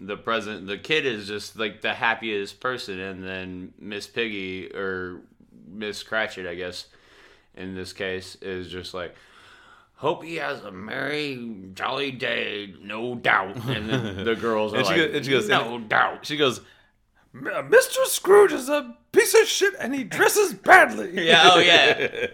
the 0.00 0.16
present 0.16 0.66
the 0.66 0.76
kid 0.76 1.06
is 1.06 1.28
just 1.28 1.56
like 1.56 1.80
the 1.82 1.94
happiest 1.94 2.60
person, 2.60 2.98
and 2.98 3.22
then 3.24 3.72
Miss 3.78 4.06
Piggy 4.08 4.74
or 4.74 5.20
Miss 5.68 6.02
Cratchit, 6.02 6.46
I 6.46 6.56
guess, 6.56 6.86
in 7.56 7.74
this 7.74 7.92
case, 7.92 8.36
is 8.42 8.68
just 8.68 8.92
like. 8.92 9.14
Hope 10.00 10.22
he 10.24 10.34
has 10.34 10.62
a 10.62 10.70
merry, 10.70 11.54
jolly 11.72 12.10
day, 12.10 12.74
no 12.82 13.14
doubt. 13.14 13.56
And 13.66 13.88
then 13.88 14.24
the 14.26 14.34
girls 14.34 14.74
are 14.74 14.76
And 14.76 14.84
like, 14.84 14.96
go- 14.96 15.16
and 15.16 15.26
goes, 15.26 15.48
no 15.48 15.78
doubt. 15.78 16.26
She 16.26 16.36
goes, 16.36 16.60
Mr. 17.42 18.04
Scrooge 18.06 18.52
is 18.52 18.68
a 18.68 18.96
piece 19.12 19.34
of 19.34 19.46
shit 19.46 19.74
and 19.80 19.94
he 19.94 20.04
dresses 20.04 20.54
badly. 20.54 21.10
Yeah, 21.26 21.50
oh 21.52 21.58
yeah. 21.58 22.26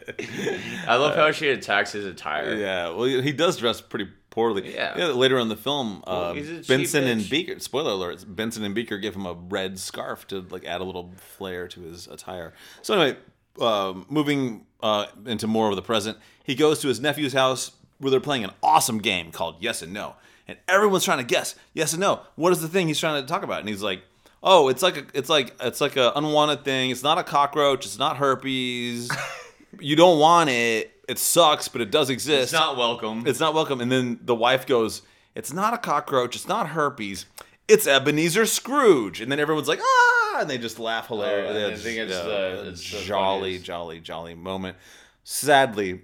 I 0.86 0.96
love 0.96 1.14
how 1.14 1.30
she 1.32 1.48
attacks 1.48 1.92
his 1.92 2.04
attire. 2.04 2.54
Yeah, 2.54 2.90
well, 2.90 3.04
he 3.04 3.32
does 3.32 3.56
dress 3.56 3.80
pretty 3.80 4.08
poorly. 4.30 4.74
Yeah. 4.74 4.96
later 5.08 5.38
in 5.38 5.48
the 5.48 5.56
film, 5.56 6.02
uh, 6.06 6.32
he's 6.34 6.50
a 6.50 6.56
cheap 6.58 6.68
Bunsen 6.68 7.04
and 7.04 7.20
bitch. 7.22 7.30
Beaker. 7.30 7.58
Spoiler 7.60 7.92
alert: 7.92 8.24
Bunsen 8.28 8.64
and 8.64 8.74
Beaker 8.74 8.98
give 8.98 9.14
him 9.14 9.26
a 9.26 9.34
red 9.34 9.78
scarf 9.78 10.26
to 10.28 10.40
like 10.50 10.64
add 10.64 10.80
a 10.80 10.84
little 10.84 11.12
flair 11.16 11.68
to 11.68 11.80
his 11.82 12.06
attire. 12.08 12.52
So 12.82 12.98
anyway, 12.98 13.18
um, 13.60 14.06
moving 14.08 14.66
uh, 14.82 15.06
into 15.26 15.46
more 15.46 15.70
of 15.70 15.76
the 15.76 15.82
present, 15.82 16.18
he 16.44 16.54
goes 16.54 16.80
to 16.80 16.88
his 16.88 17.00
nephew's 17.00 17.32
house 17.32 17.72
where 17.98 18.10
they're 18.10 18.20
playing 18.20 18.44
an 18.44 18.50
awesome 18.62 18.98
game 18.98 19.30
called 19.30 19.56
Yes 19.60 19.80
and 19.82 19.92
No, 19.92 20.16
and 20.48 20.58
everyone's 20.68 21.04
trying 21.04 21.18
to 21.18 21.24
guess 21.24 21.54
yes 21.72 21.92
and 21.92 22.00
no. 22.00 22.20
What 22.34 22.52
is 22.52 22.60
the 22.60 22.68
thing 22.68 22.88
he's 22.88 22.98
trying 23.00 23.22
to 23.22 23.28
talk 23.28 23.42
about? 23.42 23.60
And 23.60 23.68
he's 23.68 23.82
like. 23.82 24.02
Oh, 24.42 24.68
it's 24.68 24.82
like 24.82 24.96
a, 24.96 25.04
it's 25.14 25.28
like 25.28 25.54
it's 25.60 25.80
like 25.80 25.96
a 25.96 26.12
unwanted 26.16 26.64
thing. 26.64 26.90
It's 26.90 27.02
not 27.02 27.18
a 27.18 27.22
cockroach. 27.22 27.84
It's 27.86 27.98
not 27.98 28.16
herpes. 28.16 29.10
you 29.80 29.94
don't 29.96 30.18
want 30.18 30.50
it. 30.50 30.90
It 31.08 31.18
sucks, 31.18 31.68
but 31.68 31.80
it 31.80 31.90
does 31.90 32.10
exist. 32.10 32.44
It's 32.44 32.52
not 32.52 32.76
welcome. 32.76 33.24
It's 33.26 33.40
not 33.40 33.54
welcome. 33.54 33.80
And 33.80 33.90
then 33.90 34.18
the 34.22 34.34
wife 34.34 34.66
goes, 34.66 35.02
It's 35.34 35.52
not 35.52 35.74
a 35.74 35.78
cockroach. 35.78 36.34
It's 36.36 36.48
not 36.48 36.68
herpes. 36.70 37.26
It's 37.68 37.86
Ebenezer 37.86 38.46
Scrooge. 38.46 39.20
And 39.20 39.30
then 39.30 39.38
everyone's 39.38 39.68
like, 39.68 39.80
Ah! 39.82 40.38
And 40.40 40.50
they 40.50 40.58
just 40.58 40.78
laugh 40.78 41.08
hilarious. 41.08 41.50
Oh, 41.54 41.70
I 41.72 41.74
think 41.76 41.98
it's 41.98 42.14
uh, 42.14 42.24
the- 42.24 42.62
a 42.62 42.68
it's 42.70 42.80
jolly, 42.82 43.40
funniest. 43.42 43.64
jolly, 43.64 44.00
jolly 44.00 44.34
moment. 44.34 44.76
Sadly, 45.24 46.00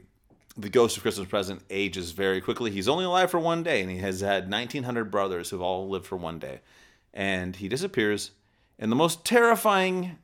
the 0.56 0.68
ghost 0.68 0.96
of 0.96 1.02
Christmas 1.02 1.28
present 1.28 1.62
ages 1.70 2.12
very 2.12 2.40
quickly. 2.40 2.70
He's 2.70 2.88
only 2.88 3.04
alive 3.04 3.30
for 3.30 3.38
one 3.40 3.62
day, 3.62 3.80
and 3.80 3.90
he 3.90 3.98
has 3.98 4.20
had 4.20 4.44
1,900 4.50 5.10
brothers 5.10 5.50
who've 5.50 5.62
all 5.62 5.88
lived 5.88 6.06
for 6.06 6.16
one 6.16 6.38
day. 6.38 6.60
And 7.14 7.56
he 7.56 7.68
disappears 7.68 8.32
And 8.78 8.92
the 8.92 8.96
most 8.96 9.24
terrifying 9.24 10.18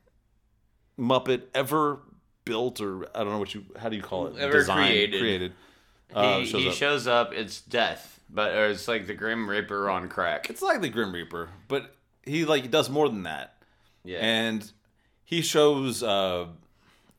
Muppet 0.99 1.43
ever 1.55 2.01
built, 2.45 2.81
or 2.81 3.07
I 3.15 3.25
don't 3.25 3.33
know 3.33 3.39
what 3.39 3.55
you, 3.55 3.65
how 3.79 3.89
do 3.89 3.97
you 3.97 4.03
call 4.03 4.29
it? 4.29 4.37
Ever 4.39 4.53
Designed, 4.59 4.87
created. 4.89 5.21
created. 5.21 5.53
he 6.11 6.15
uh, 6.15 6.39
he 6.39 6.47
shows 6.47 6.77
shows, 6.77 7.07
up. 7.07 7.29
up. 7.29 7.35
It's 7.35 7.61
death, 7.61 8.21
but 8.31 8.55
or 8.55 8.69
it's 8.69 8.87
like 8.87 9.07
the 9.07 9.15
Grim 9.15 9.49
Reaper 9.49 9.91
on 9.91 10.09
crack. 10.09 10.49
It's 10.51 10.63
like 10.63 10.81
the 10.81 10.89
Grim 10.89 11.13
Reaper, 11.13 11.49
but 11.69 11.95
he 12.23 12.45
like 12.45 12.71
does 12.71 12.89
more 12.89 13.09
than 13.09 13.25
that. 13.25 13.57
Yeah. 14.05 14.19
And 14.21 14.71
he 15.25 15.41
shows 15.43 16.03
uh 16.03 16.47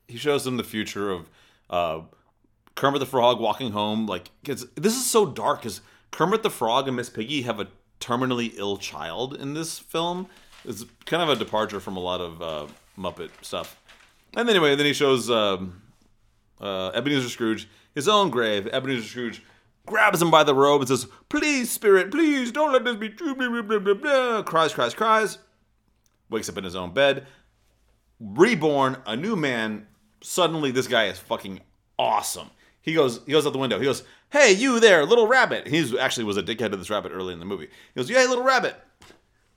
he 0.08 0.16
shows 0.16 0.44
them 0.44 0.56
the 0.56 0.64
future 0.64 1.10
of 1.10 1.28
uh 1.68 2.00
Kermit 2.76 3.00
the 3.00 3.06
Frog 3.06 3.40
walking 3.40 3.72
home 3.72 4.06
like 4.06 4.30
cuz 4.44 4.66
this 4.76 4.96
is 4.96 5.04
so 5.04 5.26
dark 5.26 5.62
cuz 5.62 5.80
Kermit 6.12 6.42
the 6.42 6.50
Frog 6.50 6.86
and 6.86 6.96
Miss 6.96 7.10
Piggy 7.10 7.42
have 7.42 7.60
a 7.60 7.66
terminally 8.00 8.54
ill 8.56 8.76
child 8.76 9.34
in 9.34 9.54
this 9.54 9.78
film. 9.78 10.28
It's 10.64 10.84
kind 11.04 11.22
of 11.22 11.28
a 11.28 11.36
departure 11.36 11.80
from 11.80 11.96
a 11.96 12.00
lot 12.00 12.20
of 12.20 12.42
uh 12.42 12.66
Muppet 12.98 13.30
stuff. 13.42 13.80
And 14.36 14.48
anyway, 14.48 14.74
then 14.74 14.86
he 14.86 14.92
shows 14.92 15.30
um 15.30 15.82
uh, 16.60 16.88
Ebenezer 16.94 17.28
Scrooge 17.28 17.68
his 17.94 18.08
own 18.08 18.30
grave. 18.30 18.66
Ebenezer 18.68 19.06
Scrooge 19.06 19.42
grabs 19.86 20.20
him 20.20 20.30
by 20.30 20.44
the 20.44 20.54
robe 20.54 20.80
and 20.80 20.88
says, 20.88 21.06
"Please, 21.28 21.70
spirit, 21.70 22.10
please, 22.10 22.52
don't 22.52 22.72
let 22.72 22.84
this 22.84 22.96
be 22.96 23.08
true." 23.08 23.34
Blah, 23.34 23.62
blah, 23.62 23.78
blah, 23.78 23.94
blah. 23.94 24.42
Cries, 24.42 24.72
cries, 24.72 24.94
cries. 24.94 25.38
Wakes 26.30 26.48
up 26.48 26.58
in 26.58 26.64
his 26.64 26.76
own 26.76 26.92
bed. 26.92 27.26
Reborn, 28.18 28.98
a 29.06 29.16
new 29.16 29.36
man. 29.36 29.86
Suddenly, 30.22 30.70
this 30.70 30.88
guy 30.88 31.06
is 31.06 31.18
fucking 31.18 31.60
awesome. 31.98 32.50
He 32.86 32.94
goes, 32.94 33.20
he 33.26 33.32
goes 33.32 33.44
out 33.44 33.52
the 33.52 33.58
window. 33.58 33.78
He 33.80 33.84
goes, 33.84 34.04
"Hey, 34.30 34.52
you 34.52 34.78
there, 34.78 35.04
little 35.04 35.26
rabbit." 35.26 35.66
He 35.66 35.98
actually 35.98 36.22
was 36.22 36.36
a 36.36 36.42
dickhead 36.42 36.70
to 36.70 36.76
this 36.76 36.88
rabbit 36.88 37.10
early 37.12 37.34
in 37.34 37.40
the 37.40 37.44
movie. 37.44 37.66
He 37.66 38.00
goes, 38.00 38.08
"Hey, 38.08 38.26
little 38.26 38.44
rabbit." 38.44 38.76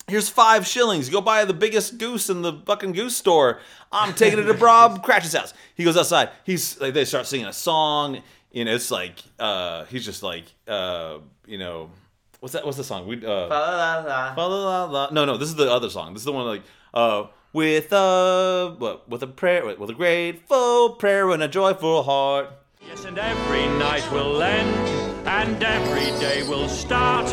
Here's 0.08 0.28
five 0.28 0.66
shillings. 0.66 1.08
You 1.08 1.14
go 1.14 1.22
buy 1.22 1.46
the 1.46 1.54
biggest 1.54 2.00
goose 2.00 2.32
in 2.32 2.42
the 2.42 2.54
fucking 2.66 2.94
goose 2.94 3.16
store. 3.16 3.60
I'm 3.92 4.16
taking 4.16 4.40
it 4.40 4.46
to 4.46 4.56
Bob 4.56 5.04
Cratchit's 5.04 5.36
house. 5.36 5.54
He 5.76 5.84
goes 5.84 5.96
outside. 5.96 6.32
He's 6.44 6.82
like, 6.82 6.96
they 6.96 7.06
start 7.06 7.28
singing 7.28 7.46
a 7.46 7.54
song. 7.54 8.24
You 8.52 8.66
know, 8.66 8.74
it's 8.74 8.90
like, 8.90 9.20
uh, 9.38 9.86
he's 9.86 10.04
just 10.04 10.24
like, 10.24 10.46
uh, 10.68 11.20
you 11.46 11.60
know, 11.60 11.92
what's 12.40 12.54
that? 12.54 12.66
What's 12.66 12.78
the 12.78 12.84
song? 12.84 13.06
We, 13.06 13.18
uh, 13.18 13.48
fa 13.48 14.42
la 14.42 14.58
la 14.58 14.84
la. 14.86 15.10
No, 15.12 15.26
no, 15.26 15.38
this 15.38 15.50
is 15.50 15.56
the 15.56 15.72
other 15.72 15.92
song. 15.92 16.14
This 16.14 16.22
is 16.22 16.26
the 16.26 16.32
one 16.32 16.48
like, 16.48 16.64
uh, 16.96 17.28
with 17.54 17.94
a 17.94 18.76
what? 18.80 19.08
With 19.08 19.22
a 19.22 19.28
prayer, 19.28 19.64
with 19.78 19.92
a 19.92 19.94
grateful 19.94 20.96
prayer 20.96 21.30
and 21.30 21.44
a 21.44 21.48
joyful 21.48 22.02
heart. 22.02 22.50
Yes, 22.90 23.06
and 23.06 23.20
every 23.20 23.68
night 23.78 24.12
will 24.12 24.42
end, 24.42 25.28
and 25.28 25.64
every 25.64 26.10
day 26.20 26.42
will 26.42 26.68
start 26.68 27.26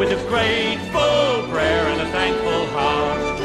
with 0.00 0.10
a 0.10 0.28
grateful 0.28 1.48
prayer 1.48 1.86
and 1.86 2.00
a 2.00 2.10
thankful 2.10 2.66
heart. 2.76 3.40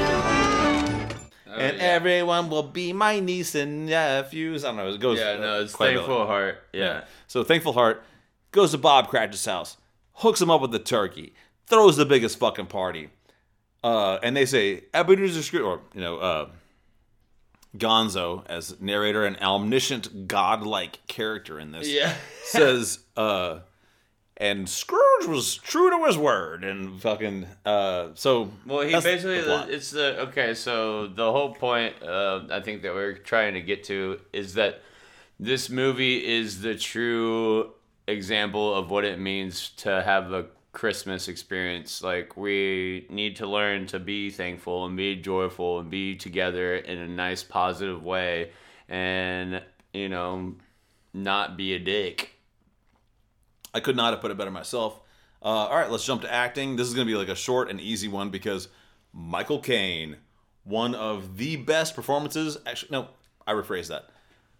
and 1.45 1.80
everyone 1.80 2.50
will 2.50 2.63
be 2.63 2.93
my 2.93 3.19
niece 3.19 3.54
and 3.54 3.86
nephews. 3.86 4.63
I 4.63 4.69
don't 4.69 4.78
know. 4.78 4.88
It 4.89 5.00
goes. 5.00 5.19
yeah, 5.19 5.38
no, 5.38 5.62
it's 5.62 5.76
quite 5.76 5.89
a 5.89 5.91
bit. 5.91 5.97
thankful 5.97 6.26
heart. 6.26 6.63
Yeah. 6.74 7.04
So 7.28 7.43
thankful 7.43 7.74
heart 7.74 8.04
goes 8.52 8.71
to 8.71 8.80
Bob 8.80 9.10
Cratchit's 9.10 9.45
house, 9.45 9.78
hooks 10.13 10.41
him 10.41 10.50
up 10.50 10.62
with 10.62 10.71
the 10.71 10.80
turkey, 10.80 11.36
throws 11.67 11.95
the 11.95 12.08
biggest 12.08 12.39
fucking 12.39 12.67
party. 12.67 13.12
Uh, 13.84 14.17
and 14.24 14.36
they 14.36 14.47
say 14.47 14.86
Ebenezer 14.95 15.43
Scrooge, 15.43 15.62
or 15.62 15.82
you 15.93 16.02
know, 16.02 16.17
uh, 16.17 16.50
Gonzo 17.77 18.43
as 18.47 18.79
narrator, 18.81 19.25
an 19.25 19.38
omniscient, 19.41 20.27
godlike 20.27 21.05
character 21.07 21.60
in 21.60 21.71
this, 21.71 21.88
Yeah. 21.88 22.13
says, 22.43 22.99
uh, 23.15 23.60
and 24.38 24.67
Scrooge 24.67 25.27
was 25.27 25.55
true 25.55 25.89
to 25.91 26.05
his 26.05 26.17
word, 26.17 26.63
and 26.63 26.99
fucking, 27.01 27.45
uh, 27.65 28.10
so 28.15 28.51
Well, 28.65 28.81
he 28.81 28.91
that's 28.91 29.05
the 29.05 29.12
basically 29.12 29.73
it's 29.73 29.91
the 29.91 30.21
okay. 30.21 30.55
So 30.55 31.07
the 31.07 31.31
whole 31.31 31.53
point 31.53 32.01
uh, 32.01 32.41
I 32.49 32.60
think 32.60 32.81
that 32.81 32.93
we're 32.93 33.13
trying 33.13 33.53
to 33.53 33.62
get 33.62 33.84
to 33.86 34.19
is 34.34 34.55
that 34.55 34.81
this 35.39 35.69
movie 35.69 36.25
is 36.25 36.62
the 36.62 36.75
true 36.75 37.71
example 38.07 38.73
of 38.73 38.89
what 38.89 39.05
it 39.05 39.19
means 39.19 39.69
to 39.77 40.01
have 40.01 40.34
a 40.34 40.47
Christmas 40.71 41.27
experience. 41.27 42.01
Like 42.01 42.38
we 42.38 43.05
need 43.10 43.38
to 43.38 43.47
learn 43.47 43.88
to 43.88 43.99
be 43.99 44.29
thankful 44.29 44.86
and 44.86 44.95
be 44.95 45.15
joyful 45.15 45.79
and 45.79 45.89
be 45.89 46.15
together 46.15 46.75
in 46.75 46.97
a 46.97 47.07
nice, 47.07 47.43
positive 47.43 48.03
way, 48.03 48.51
and 48.88 49.62
you 49.93 50.10
know, 50.10 50.55
not 51.13 51.57
be 51.57 51.73
a 51.73 51.79
dick. 51.79 52.38
I 53.73 53.79
could 53.79 53.95
not 53.95 54.13
have 54.13 54.21
put 54.21 54.31
it 54.31 54.38
better 54.38 54.51
myself. 54.51 54.99
Uh, 55.41 55.47
all 55.47 55.75
right, 55.75 55.89
let's 55.89 56.05
jump 56.05 56.21
to 56.21 56.31
acting. 56.31 56.75
This 56.75 56.88
is 56.88 56.93
going 56.93 57.07
to 57.07 57.12
be 57.12 57.17
like 57.17 57.29
a 57.29 57.36
short 57.36 57.69
and 57.69 57.81
easy 57.81 58.07
one 58.07 58.29
because 58.29 58.67
Michael 59.12 59.60
Caine, 59.60 60.17
one 60.63 60.93
of 60.93 61.38
the 61.38 61.55
best 61.55 61.95
performances. 61.95 62.57
Actually, 62.65 62.91
no, 62.91 63.07
I 63.47 63.53
rephrase 63.53 63.88
that. 63.88 64.10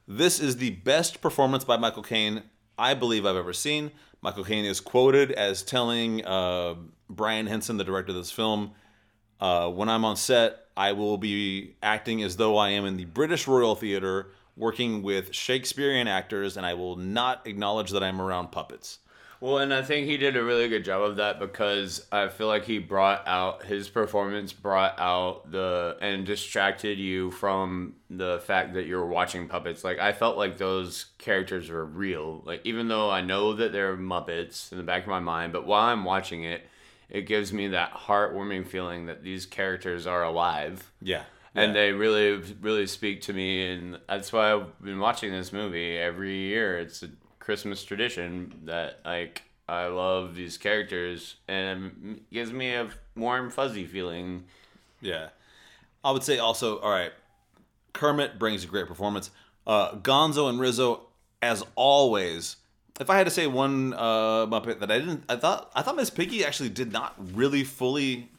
This 0.08 0.40
is 0.40 0.58
the 0.58 0.72
best 0.72 1.22
performance 1.22 1.64
by 1.64 1.78
Michael 1.78 2.04
Caine 2.04 2.44
I 2.78 2.96
believe 2.96 3.26
I've 3.26 3.36
ever 3.36 3.54
seen. 3.54 3.92
Michael 4.24 4.44
Caine 4.44 4.66
is 4.66 4.80
quoted 4.80 5.32
as 5.32 5.64
telling 5.64 6.24
uh, 6.26 6.76
Brian 7.10 7.48
Henson, 7.48 7.78
the 7.78 7.84
director 7.84 8.12
of 8.12 8.18
this 8.18 8.32
film, 8.32 8.72
uh, 9.40 9.68
when 9.70 9.90
I'm 9.90 10.06
on 10.06 10.16
set, 10.16 10.68
I 10.78 10.92
will 10.92 11.18
be 11.18 11.76
acting 11.82 12.22
as 12.22 12.38
though 12.38 12.56
I 12.56 12.70
am 12.70 12.86
in 12.86 12.98
the 12.98 13.06
British 13.06 13.48
Royal 13.48 13.74
Theatre 13.74 14.28
working 14.56 15.02
with 15.02 15.34
Shakespearean 15.34 16.08
actors, 16.08 16.56
and 16.56 16.66
I 16.68 16.76
will 16.76 16.96
not 16.96 17.48
acknowledge 17.48 17.90
that 17.92 18.04
I'm 18.04 18.22
around 18.22 18.52
puppets. 18.52 19.00
Well, 19.42 19.58
and 19.58 19.74
I 19.74 19.82
think 19.82 20.06
he 20.06 20.18
did 20.18 20.38
a 20.38 20.44
really 20.44 20.70
good 20.70 20.86
job 20.86 21.02
of 21.02 21.16
that 21.16 21.40
because 21.40 22.06
I 22.12 22.28
feel 22.28 22.46
like 22.48 22.64
he 22.64 22.78
brought 22.78 23.28
out 23.28 23.66
his 23.66 23.90
performance, 23.90 24.54
brought 24.54 25.00
out 25.00 25.52
the 25.52 25.98
and 26.00 26.26
distracted 26.28 27.00
you 27.00 27.32
from 27.32 27.96
the 28.10 28.40
fact 28.46 28.76
that 28.76 28.86
you're 28.86 29.06
watching 29.08 29.48
puppets. 29.48 29.84
Like 29.84 29.98
I 29.98 30.14
felt 30.14 30.38
like 30.38 30.58
those 30.60 31.08
characters 31.18 31.70
were 31.72 31.84
real. 31.84 32.44
Like 32.46 32.62
even 32.66 32.88
though 32.88 33.10
I 33.10 33.22
know 33.22 33.54
that 33.54 33.72
they're 33.72 33.98
Muppets 33.98 34.72
in 34.72 34.78
the 34.78 34.84
back 34.84 35.02
of 35.04 35.10
my 35.10 35.20
mind, 35.20 35.54
but 35.54 35.66
while 35.66 35.86
I'm 35.88 36.06
watching 36.06 36.44
it, 36.44 36.62
it 37.10 37.24
gives 37.24 37.52
me 37.52 37.70
that 37.70 37.94
heartwarming 37.94 38.68
feeling 38.68 39.08
that 39.08 39.24
these 39.24 39.48
characters 39.48 40.06
are 40.06 40.24
alive 40.24 40.92
Yeah. 41.02 41.24
and 41.56 41.74
Yeah. 41.76 41.82
they 41.82 41.92
really 41.94 42.38
really 42.62 42.86
speak 42.88 43.22
to 43.24 43.34
me 43.34 43.70
and 43.70 44.00
that's 44.08 44.32
why 44.32 44.54
i've 44.54 44.82
been 44.82 45.00
watching 45.00 45.30
this 45.32 45.52
movie 45.52 45.98
every 45.98 46.38
year 46.38 46.80
it's 46.80 47.04
a 47.04 47.10
christmas 47.42 47.84
tradition 47.84 48.54
that 48.64 49.00
like 49.04 49.42
i 49.68 49.86
love 49.88 50.36
these 50.36 50.58
characters 50.58 51.36
and 51.50 51.92
it 52.18 52.30
gives 52.32 52.54
me 52.54 52.74
a 52.74 52.88
warm 53.18 53.50
fuzzy 53.50 53.86
feeling 53.86 54.46
Yeah. 55.02 55.30
I 56.04 56.12
would 56.12 56.24
say 56.24 56.38
also, 56.40 56.80
all 56.80 56.90
right, 56.90 57.12
Kermit 57.94 58.40
brings 58.40 58.64
a 58.64 58.68
great 58.68 58.88
performance. 58.88 59.30
Uh, 59.68 59.92
Gonzo 59.98 60.50
and 60.50 60.60
Rizzo, 60.60 61.02
as 61.44 61.64
always. 61.76 62.56
If 63.00 63.10
I 63.10 63.18
had 63.18 63.26
to 63.26 63.32
say 63.32 63.46
one 63.46 63.94
uh, 63.94 64.48
Muppet 64.48 64.80
that 64.80 64.90
I 64.92 64.98
didn't, 64.98 65.24
I 65.30 65.36
thought 65.36 65.72
I 65.76 65.82
thought 65.84 65.96
Miss 65.96 66.10
Piggy 66.10 66.44
actually 66.46 66.70
did 66.70 66.92
not 66.92 67.14
really 67.36 67.64
fully, 67.64 68.30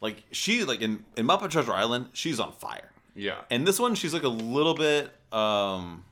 like 0.00 0.24
she 0.32 0.64
like 0.64 0.80
in 0.80 1.04
in 1.16 1.26
Muppet 1.28 1.50
Treasure 1.50 1.72
Island, 1.72 2.06
she's 2.12 2.40
on 2.40 2.52
fire. 2.52 2.90
yeah 3.14 3.42
And 3.50 3.66
this 3.68 3.78
one, 3.78 3.94
she's 3.94 4.14
like 4.14 4.24
a 4.24 4.28
little 4.56 4.74
bit, 4.74 5.12
um, 5.32 6.04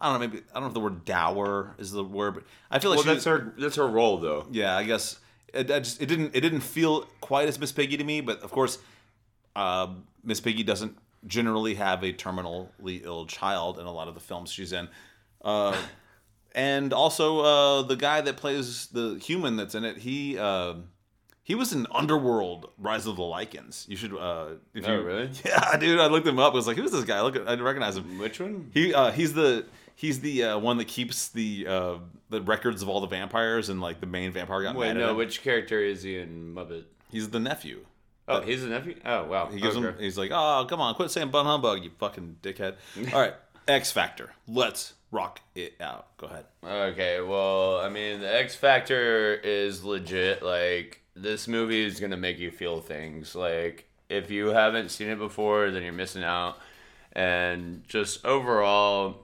I 0.00 0.10
don't 0.10 0.20
know, 0.20 0.26
maybe 0.26 0.42
I 0.50 0.54
don't 0.54 0.62
know 0.62 0.68
if 0.68 0.74
the 0.74 0.80
word 0.80 1.04
dour 1.04 1.74
is 1.78 1.92
the 1.92 2.02
word, 2.04 2.34
but 2.34 2.44
I 2.70 2.78
feel 2.78 2.90
like 2.90 2.98
well 2.98 3.04
she, 3.04 3.12
that's 3.12 3.24
her 3.26 3.54
that's 3.58 3.76
her 3.76 3.86
role 3.86 4.16
though 4.18 4.46
yeah, 4.50 4.76
I 4.76 4.84
guess 4.84 5.20
it, 5.52 5.70
I 5.70 5.80
just, 5.80 6.00
it 6.00 6.06
didn't 6.06 6.34
it 6.34 6.40
didn't 6.40 6.60
feel 6.60 7.02
quite 7.20 7.48
as 7.48 7.58
Miss 7.58 7.72
Piggy 7.72 7.96
to 7.96 8.04
me, 8.04 8.20
but 8.20 8.40
of 8.42 8.50
course, 8.50 8.78
uh, 9.56 9.88
Miss 10.24 10.40
Piggy 10.40 10.62
doesn't 10.62 10.96
generally 11.26 11.74
have 11.74 12.02
a 12.02 12.12
terminally 12.12 13.04
ill 13.04 13.26
child 13.26 13.78
in 13.78 13.86
a 13.86 13.92
lot 13.92 14.08
of 14.08 14.14
the 14.14 14.20
films 14.20 14.50
she's 14.50 14.72
in, 14.72 14.88
uh, 15.44 15.76
and 16.54 16.92
also 16.92 17.40
uh, 17.40 17.82
the 17.82 17.96
guy 17.96 18.20
that 18.20 18.36
plays 18.36 18.86
the 18.86 19.18
human 19.22 19.56
that's 19.56 19.74
in 19.74 19.84
it, 19.84 19.98
he. 19.98 20.38
Uh, 20.38 20.74
he 21.42 21.56
was 21.56 21.72
in 21.72 21.84
Underworld: 21.90 22.70
Rise 22.78 23.06
of 23.08 23.16
the 23.16 23.22
Lycans. 23.22 23.88
You 23.88 23.96
should, 23.96 24.14
uh, 24.14 24.50
if 24.72 24.86
Oh, 24.86 24.94
you 24.94 25.02
really? 25.02 25.30
yeah, 25.44 25.76
dude. 25.78 25.98
I 25.98 26.06
looked 26.06 26.24
him 26.24 26.38
up. 26.38 26.52
I 26.52 26.56
was 26.56 26.68
like, 26.68 26.76
"Who's 26.76 26.92
this 26.92 27.02
guy?" 27.04 27.20
Look, 27.22 27.34
I 27.34 27.38
didn't 27.40 27.62
recognize 27.62 27.96
him. 27.96 28.18
which 28.20 28.38
one 28.38 28.70
He 28.72 28.94
uh, 28.94 29.10
he's 29.10 29.32
the 29.34 29.66
he's 30.00 30.20
the 30.20 30.44
uh, 30.44 30.58
one 30.58 30.78
that 30.78 30.88
keeps 30.88 31.28
the 31.28 31.66
uh, 31.68 31.94
the 32.30 32.40
records 32.40 32.80
of 32.82 32.88
all 32.88 33.00
the 33.00 33.06
vampires 33.06 33.68
and 33.68 33.80
like 33.80 34.00
the 34.00 34.06
main 34.06 34.32
vampire 34.32 34.62
got 34.62 34.74
wait 34.74 34.88
mad 34.88 34.96
at 34.96 35.00
no 35.00 35.10
him. 35.10 35.16
which 35.16 35.42
character 35.42 35.78
is 35.80 36.02
he 36.02 36.18
in 36.18 36.54
muppet 36.54 36.84
He's 37.10 37.28
the 37.28 37.40
nephew. 37.40 37.84
oh 38.28 38.40
he's 38.40 38.62
a 38.64 38.68
nephew 38.68 38.94
oh 39.04 39.24
wow 39.24 39.46
He 39.52 39.60
gives 39.60 39.76
him. 39.76 39.84
Okay. 39.84 40.04
He's 40.04 40.16
like, 40.16 40.30
"Oh, 40.32 40.64
come 40.68 40.80
on, 40.80 40.94
quit 40.94 41.10
saying 41.10 41.30
bun 41.30 41.44
humbug, 41.46 41.84
you 41.84 41.90
fucking 41.98 42.36
dickhead." 42.42 42.76
All 43.12 43.20
right, 43.20 43.34
X 43.68 43.90
Factor. 43.92 44.30
Let's 44.48 44.94
rock 45.10 45.40
it 45.56 45.74
out. 45.80 46.16
Go 46.18 46.26
ahead. 46.28 46.44
Okay, 46.64 47.20
well, 47.20 47.78
I 47.80 47.88
mean, 47.88 48.20
the 48.20 48.32
X 48.32 48.54
Factor 48.54 49.34
is 49.34 49.82
legit. 49.84 50.40
Like, 50.42 51.02
this 51.16 51.48
movie 51.48 51.84
is 51.84 51.98
gonna 51.98 52.16
make 52.16 52.38
you 52.38 52.50
feel 52.52 52.80
things. 52.80 53.34
Like, 53.34 53.88
if 54.08 54.30
you 54.30 54.46
haven't 54.48 54.90
seen 54.90 55.08
it 55.08 55.18
before, 55.18 55.70
then 55.72 55.82
you're 55.82 55.92
missing 55.92 56.22
out. 56.22 56.58
And 57.12 57.82
just 57.88 58.24
overall, 58.24 59.22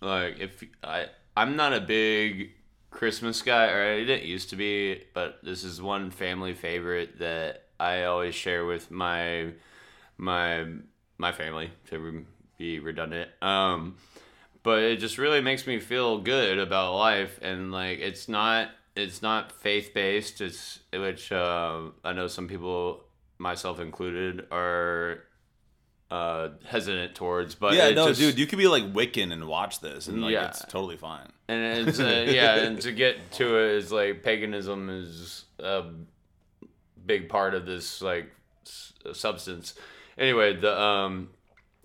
like, 0.00 0.38
if 0.38 0.64
I, 0.82 1.06
I'm 1.36 1.56
not 1.56 1.72
a 1.72 1.80
big 1.80 2.52
Christmas 2.90 3.42
guy, 3.42 3.66
or 3.66 3.94
I 3.94 4.04
didn't 4.04 4.24
used 4.24 4.50
to 4.50 4.56
be, 4.56 5.02
but 5.14 5.38
this 5.42 5.64
is 5.64 5.82
one 5.82 6.10
family 6.10 6.54
favorite 6.54 7.18
that 7.18 7.64
I 7.78 8.04
always 8.04 8.34
share 8.34 8.64
with 8.64 8.90
my, 8.90 9.52
my, 10.16 10.66
my 11.18 11.32
family 11.32 11.70
to 11.90 12.24
be 12.58 12.78
redundant. 12.78 13.30
Um, 13.42 13.96
but 14.64 14.82
it 14.82 14.96
just 14.96 15.18
really 15.18 15.40
makes 15.40 15.66
me 15.68 15.78
feel 15.78 16.18
good 16.18 16.58
about 16.58 16.96
life 16.96 17.38
and 17.40 17.70
like 17.70 18.00
it's 18.00 18.28
not 18.28 18.70
it's 18.96 19.22
not 19.22 19.52
faith 19.52 19.94
based 19.94 20.40
it's 20.40 20.80
which 20.92 21.30
uh, 21.30 21.82
i 22.02 22.12
know 22.12 22.26
some 22.26 22.48
people 22.48 23.04
myself 23.38 23.78
included 23.78 24.46
are 24.50 25.24
uh, 26.10 26.50
hesitant 26.66 27.14
towards 27.14 27.54
but 27.54 27.74
yeah, 27.74 27.90
no, 27.90 28.08
just- 28.08 28.20
dude, 28.20 28.38
you 28.38 28.46
could 28.46 28.58
be 28.58 28.68
like 28.68 28.92
Wiccan 28.92 29.32
and 29.32 29.46
watch 29.46 29.80
this, 29.80 30.06
and 30.08 30.22
like 30.22 30.32
Yeah. 30.32 30.48
it's 30.48 30.60
totally 30.66 30.96
fine. 30.96 31.28
and 31.48 31.88
it's 31.88 31.98
uh, 32.00 32.24
yeah 32.28 32.56
and 32.56 32.80
to 32.82 32.92
get 32.92 33.30
to 33.32 33.58
it 33.58 33.70
is 33.72 33.90
like 33.92 34.22
paganism 34.22 34.88
is 34.90 35.44
a 35.58 35.84
big 37.06 37.28
part 37.28 37.54
of 37.54 37.66
this 37.66 38.00
like 38.00 38.30
s- 38.66 38.92
substance 39.12 39.74
anyway 40.16 40.54
the 40.56 40.80
um 40.80 41.28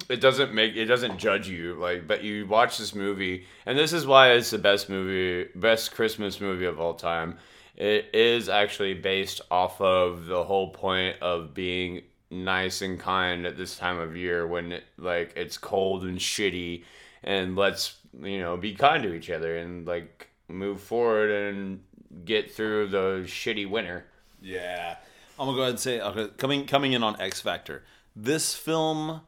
it 0.09 0.21
doesn't 0.21 0.53
make 0.53 0.75
it 0.77 0.85
doesn't 0.85 1.17
judge 1.17 1.47
you 1.49 1.73
like 1.75 2.07
but 2.07 2.23
you 2.23 2.47
watch 2.47 2.77
this 2.77 2.95
movie 2.95 3.45
and 3.65 3.77
this 3.77 3.91
is 3.91 4.07
why 4.07 4.31
it's 4.31 4.49
the 4.51 4.57
best 4.57 4.89
movie 4.89 5.49
best 5.55 5.91
christmas 5.93 6.39
movie 6.39 6.65
of 6.65 6.79
all 6.79 6.93
time 6.93 7.37
it 7.75 8.09
is 8.13 8.47
actually 8.49 8.93
based 8.93 9.41
off 9.51 9.79
of 9.81 10.25
the 10.25 10.43
whole 10.43 10.69
point 10.71 11.17
of 11.21 11.53
being 11.53 12.01
nice 12.31 12.81
and 12.81 12.99
kind 12.99 13.45
at 13.45 13.57
this 13.57 13.77
time 13.77 13.99
of 13.99 14.15
year 14.15 14.45
when 14.45 14.71
it, 14.71 14.83
like 14.97 15.33
it's 15.35 15.57
cold 15.57 16.03
and 16.03 16.19
shitty 16.19 16.83
and 17.23 17.55
let's 17.55 17.97
you 18.21 18.39
know 18.39 18.55
be 18.55 18.73
kind 18.73 19.03
to 19.03 19.13
each 19.13 19.29
other 19.29 19.57
and 19.57 19.87
like 19.87 20.29
move 20.47 20.79
forward 20.79 21.31
and 21.31 21.81
get 22.25 22.51
through 22.51 22.87
the 22.87 23.23
shitty 23.25 23.69
winter 23.69 24.05
Yeah, 24.41 24.95
I'm 25.37 25.47
gonna 25.47 25.55
go 25.55 25.61
ahead 25.61 25.71
and 25.71 25.79
say 25.79 25.99
okay, 25.99 26.27
coming 26.37 26.65
coming 26.65 26.93
in 26.93 27.03
on 27.03 27.19
X 27.19 27.41
Factor. 27.41 27.83
This 28.15 28.53
film 28.53 29.21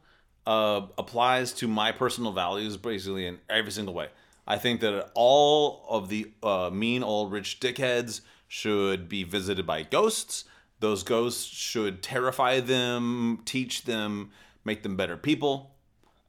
uh, 0.46 0.82
applies 0.98 1.52
to 1.54 1.68
my 1.68 1.92
personal 1.92 2.32
values 2.32 2.76
basically 2.76 3.26
in 3.26 3.38
every 3.48 3.70
single 3.70 3.94
way. 3.94 4.08
I 4.46 4.58
think 4.58 4.80
that 4.80 5.10
all 5.14 5.84
of 5.88 6.08
the 6.08 6.32
uh, 6.42 6.70
mean 6.72 7.02
old 7.02 7.32
rich 7.32 7.60
dickheads 7.60 8.22
should 8.48 9.08
be 9.08 9.24
visited 9.24 9.66
by 9.66 9.82
ghosts. 9.82 10.44
Those 10.82 11.04
ghosts 11.04 11.44
should 11.44 12.02
terrify 12.02 12.58
them, 12.60 13.40
teach 13.44 13.84
them, 13.84 14.32
make 14.64 14.82
them 14.82 14.96
better 14.96 15.16
people. 15.16 15.70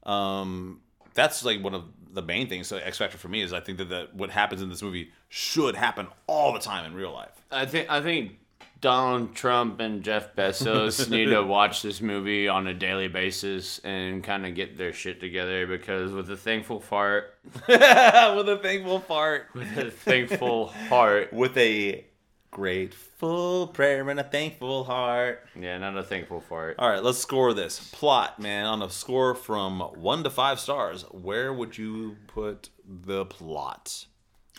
Um, 0.03 0.81
that's 1.15 1.43
like 1.43 1.63
one 1.63 1.73
of 1.73 1.85
the 2.11 2.21
main 2.21 2.47
things. 2.47 2.67
So 2.67 2.77
X 2.77 2.99
Factor 2.99 3.17
for 3.17 3.27
me 3.27 3.41
is 3.41 3.51
I 3.51 3.59
think 3.59 3.79
that, 3.79 3.89
that 3.89 4.15
what 4.15 4.29
happens 4.29 4.61
in 4.61 4.69
this 4.69 4.83
movie 4.83 5.11
should 5.27 5.75
happen 5.75 6.07
all 6.27 6.53
the 6.53 6.59
time 6.59 6.85
in 6.85 6.93
real 6.93 7.11
life. 7.11 7.31
I 7.51 7.65
think 7.65 7.89
I 7.89 8.01
think 8.01 8.33
Donald 8.79 9.33
Trump 9.33 9.79
and 9.79 10.03
Jeff 10.03 10.35
Bezos 10.35 11.09
need 11.09 11.31
to 11.31 11.41
watch 11.41 11.81
this 11.81 11.99
movie 11.99 12.47
on 12.47 12.67
a 12.67 12.73
daily 12.75 13.07
basis 13.07 13.79
and 13.79 14.23
kind 14.23 14.45
of 14.45 14.53
get 14.53 14.77
their 14.77 14.93
shit 14.93 15.19
together 15.19 15.65
because 15.65 16.11
with 16.11 16.29
a 16.29 16.37
thankful 16.37 16.79
fart, 16.79 17.33
with 17.67 17.79
a 17.79 18.59
thankful 18.61 18.99
fart. 18.99 19.47
with 19.55 19.77
a 19.77 19.89
thankful 19.89 20.67
heart, 20.67 21.33
With 21.33 21.57
a 21.57 22.05
grateful 22.53 23.65
prayer 23.67 24.07
and 24.07 24.19
a 24.19 24.23
thankful 24.23 24.83
heart. 24.83 25.43
yeah, 25.59 25.77
not 25.79 25.97
a 25.97 26.03
thankful 26.03 26.39
fart. 26.39 26.75
All 26.77 26.87
right, 26.87 27.03
let's 27.03 27.17
score 27.17 27.51
this. 27.53 27.89
Plot, 27.91 28.39
man, 28.39 28.65
on 28.67 28.83
a 28.83 28.89
score 28.91 29.33
from 29.33 29.79
one 29.79 30.23
to 30.23 30.29
five 30.29 30.59
stars, 30.59 31.01
where 31.11 31.51
would 31.51 31.77
you 31.79 32.15
put 32.27 32.69
the 32.87 33.25
plot? 33.25 34.05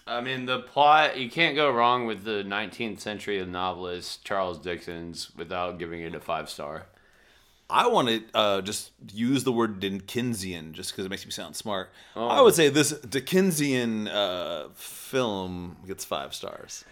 I 0.07 0.20
mean, 0.20 0.44
the 0.46 0.59
plot 0.59 1.16
you 1.16 1.30
can't 1.30 1.54
go 1.54 1.70
wrong 1.70 2.04
with 2.04 2.24
the 2.24 2.42
19th 2.42 3.00
century 3.00 3.44
novelist 3.46 4.24
Charles 4.24 4.59
Dickens 4.59 5.30
without 5.37 5.78
giving 5.78 6.02
it 6.02 6.14
a 6.16 6.20
five 6.20 6.50
star. 6.50 6.87
I 7.70 7.87
want 7.87 8.09
to 8.09 8.22
uh, 8.35 8.61
just 8.61 8.90
use 9.12 9.44
the 9.44 9.52
word 9.52 9.80
Dickensian 9.80 10.74
just 10.74 10.92
because 10.92 11.07
it 11.07 11.09
makes 11.09 11.24
me 11.24 11.30
sound 11.30 11.57
smart. 11.57 11.90
Oh. 12.14 12.28
I 12.28 12.40
would 12.42 12.54
say 12.54 12.68
this 12.68 12.90
Dickensian 12.90 14.09
uh, 14.09 14.68
film 14.74 15.76
gets 15.87 16.04
five 16.04 16.35
stars. 16.35 16.85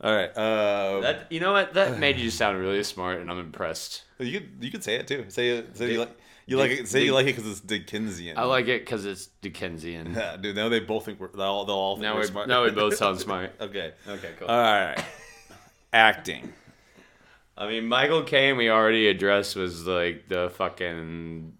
All 0.00 0.14
right. 0.14 0.30
Uh, 0.36 1.00
That 1.00 1.26
you 1.32 1.40
know 1.40 1.52
what 1.52 1.74
that 1.74 1.98
made 1.98 2.18
you 2.18 2.30
sound 2.30 2.58
really 2.58 2.82
smart, 2.84 3.20
and 3.20 3.30
I'm 3.30 3.38
impressed. 3.40 4.04
you 4.18 4.40
could 4.40 4.50
you 4.60 4.70
could 4.70 4.84
say 4.84 4.94
it 4.96 5.06
too. 5.08 5.24
Say. 5.28 5.64
Say 5.74 5.92
you 5.92 5.98
like 6.00 6.16
you 6.46 6.56
like 6.56 6.70
it. 6.70 6.88
Say 6.88 7.04
you 7.04 7.12
like 7.14 7.26
it 7.26 7.34
because 7.36 7.50
it's 7.50 7.60
Dickensian. 7.60 8.38
I 8.38 8.44
like 8.44 8.68
it 8.68 8.82
because 8.82 9.04
it's 9.04 9.26
Dickensian. 9.42 10.14
Yeah, 10.14 10.36
dude. 10.40 10.54
Now 10.56 10.68
they 10.68 10.80
both 10.80 11.04
think 11.04 11.18
we're 11.20 11.28
they'll 11.32 11.42
all, 11.42 11.64
they'll 11.64 11.74
all 11.76 11.96
think 11.96 12.02
now 12.04 12.14
we're 12.14 12.20
we 12.20 12.26
smart. 12.26 12.48
now 12.48 12.64
we 12.64 12.70
both 12.70 12.94
sound 13.02 13.18
smart. 13.18 13.52
okay. 13.60 13.92
Okay, 14.06 14.30
cool. 14.38 14.48
All 14.48 14.56
right. 14.56 15.02
Acting. 15.92 16.52
I 17.56 17.66
mean, 17.66 17.86
Michael 17.88 18.22
Caine 18.22 18.56
we 18.56 18.70
already 18.70 19.08
addressed 19.08 19.56
was 19.56 19.84
like 19.86 20.28
the 20.28 20.48
fucking 20.54 21.54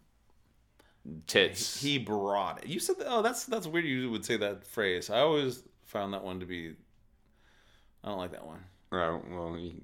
tits. 1.26 1.80
He 1.80 1.98
brought 1.98 2.62
it. 2.62 2.68
You 2.68 2.78
said, 2.78 2.98
that, 2.98 3.06
oh, 3.08 3.22
that's 3.22 3.44
that's 3.46 3.66
weird. 3.66 3.84
You 3.84 4.10
would 4.10 4.24
say 4.24 4.36
that 4.36 4.64
phrase. 4.66 5.10
I 5.10 5.18
always 5.20 5.62
found 5.86 6.14
that 6.14 6.22
one 6.22 6.40
to 6.40 6.46
be. 6.46 6.74
I 8.08 8.12
don't 8.12 8.18
like 8.18 8.32
that 8.32 8.46
one. 8.46 8.60
Right. 8.90 9.20
well, 9.30 9.52
he, 9.54 9.82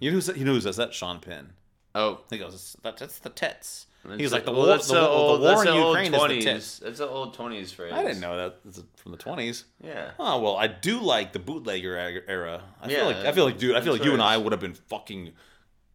You 0.00 0.10
know 0.10 0.18
who 0.18 0.34
you 0.34 0.44
know 0.44 0.54
who 0.54 0.60
says 0.60 0.76
that? 0.76 0.92
Sean 0.92 1.20
Penn. 1.20 1.52
oh, 1.94 2.20
He 2.30 2.38
goes, 2.38 2.76
"That's 2.82 2.98
that's 3.00 3.18
the 3.20 3.30
tits." 3.30 3.86
He's 4.18 4.32
like 4.32 4.44
the 4.44 4.50
well, 4.52 4.66
war, 4.66 4.76
the, 4.76 4.82
the 4.82 5.08
old, 5.08 5.40
the 5.40 5.44
war 5.44 5.54
that's 5.54 5.66
in 5.68 5.74
the 5.76 5.82
old 5.82 5.96
is 5.98 6.10
the 6.10 6.18
tip. 6.18 6.56
20s. 6.56 6.80
That's 6.80 7.00
an 7.00 7.08
old 7.08 7.34
20s 7.36 7.72
phrase. 7.72 7.92
I 7.92 8.02
didn't 8.02 8.20
know 8.20 8.36
that. 8.36 8.56
It's 8.68 8.82
from 8.96 9.12
the 9.12 9.18
twenties. 9.18 9.64
Yeah. 9.82 10.10
Oh 10.18 10.40
well, 10.40 10.56
I 10.56 10.66
do 10.66 10.98
like 11.00 11.32
the 11.32 11.38
bootlegger 11.38 11.96
era. 12.26 12.60
I 12.82 12.88
feel 12.88 12.98
Yeah, 12.98 13.04
like 13.04 13.16
I 13.24 13.30
feel 13.32 13.44
like, 13.44 13.56
dude, 13.58 13.76
I 13.76 13.80
feel 13.82 13.92
like 13.92 14.04
you 14.04 14.12
and 14.12 14.20
I 14.20 14.36
would 14.36 14.52
have 14.52 14.60
been 14.60 14.74
fucking 14.74 15.32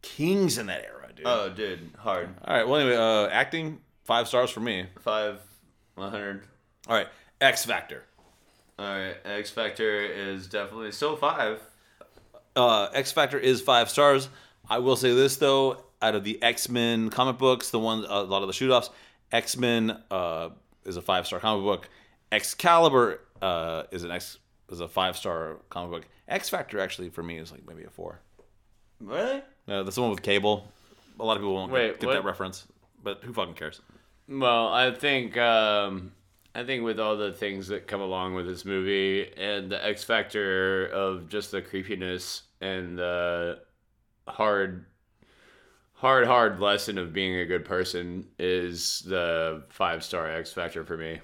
kings 0.02 0.58
in 0.58 0.68
that 0.68 0.86
era, 0.86 1.10
dude. 1.14 1.26
Oh, 1.28 1.50
dude, 1.50 1.92
hard. 1.98 2.30
All 2.46 2.56
right. 2.56 2.66
Well, 2.68 2.80
anyway, 2.80 2.96
uh, 2.96 3.28
acting 3.28 3.80
five 4.06 4.28
stars 4.30 4.50
for 4.50 4.62
me. 4.62 4.86
Five, 5.02 5.40
100. 5.96 6.48
All 6.88 6.96
right, 6.96 7.08
X 7.42 7.66
Factor. 7.66 8.04
All 8.80 8.86
right, 8.86 9.18
X 9.26 9.50
Factor 9.50 10.00
is 10.06 10.48
definitely 10.48 10.94
still 10.94 11.18
five. 11.18 11.60
Uh, 12.56 12.88
X 12.94 13.12
Factor 13.12 13.38
is 13.38 13.60
five 13.60 13.90
stars. 13.90 14.30
I 14.70 14.80
will 14.80 14.96
say 14.96 15.14
this 15.14 15.36
though, 15.36 15.84
out 16.02 16.16
of 16.16 16.24
the 16.24 16.42
X 16.42 16.70
Men 16.70 17.10
comic 17.10 17.38
books, 17.38 17.72
the 17.72 17.80
one 17.80 18.06
a 18.08 18.22
lot 18.22 18.42
of 18.42 18.48
the 18.48 18.54
shoot 18.54 18.72
offs, 18.72 18.90
X 19.34 19.58
Men 19.58 20.02
uh, 20.10 20.52
is 20.86 20.96
a 20.96 21.02
five 21.02 21.28
star 21.28 21.42
comic 21.42 21.66
book. 21.66 21.90
Excalibur 22.32 23.20
uh, 23.42 23.84
is 23.92 24.04
an 24.04 24.12
X 24.12 24.38
is 24.72 24.80
a 24.80 24.88
five 24.88 25.18
star 25.18 25.58
comic 25.70 25.92
book. 25.92 26.08
X 26.30 26.48
Factor 26.48 26.80
actually 26.80 27.10
for 27.10 27.22
me 27.22 27.38
is 27.38 27.52
like 27.52 27.68
maybe 27.68 27.84
a 27.84 27.90
four. 27.90 28.22
Really? 29.02 29.42
Uh, 29.68 29.84
that's 29.84 29.96
the 29.96 30.02
one 30.02 30.12
with 30.12 30.22
Cable. 30.22 30.66
A 31.20 31.26
lot 31.26 31.36
of 31.36 31.42
people 31.42 31.54
won't 31.54 31.70
Wait, 31.70 32.00
get, 32.00 32.00
get 32.00 32.14
that 32.14 32.24
reference, 32.24 32.66
but 33.04 33.20
who 33.24 33.34
fucking 33.34 33.56
cares? 33.56 33.82
Well, 34.30 34.70
I 34.70 34.92
think 34.92 35.36
um, 35.36 36.14
I 36.56 36.64
think 36.64 36.84
with 36.84 37.00
all 37.00 37.16
the 37.16 37.32
things 37.32 37.68
that 37.68 37.88
come 37.88 38.02
along 38.02 38.34
with 38.34 38.48
this 38.48 38.66
movie 38.66 39.32
and 39.38 39.72
the 39.72 39.86
X 39.86 40.04
factor 40.04 40.88
of 40.88 41.30
just 41.30 41.52
the 41.52 41.62
creepiness 41.62 42.44
and 42.60 42.98
the 42.98 43.60
hard, 44.28 44.86
hard, 45.94 46.26
hard 46.26 46.60
lesson 46.60 46.98
of 46.98 47.14
being 47.14 47.36
a 47.36 47.46
good 47.46 47.66
person 47.66 48.28
is 48.40 49.02
the 49.06 49.64
five 49.70 50.04
star 50.04 50.28
X 50.30 50.52
factor 50.52 50.84
for 50.84 50.98
me. 50.98 51.20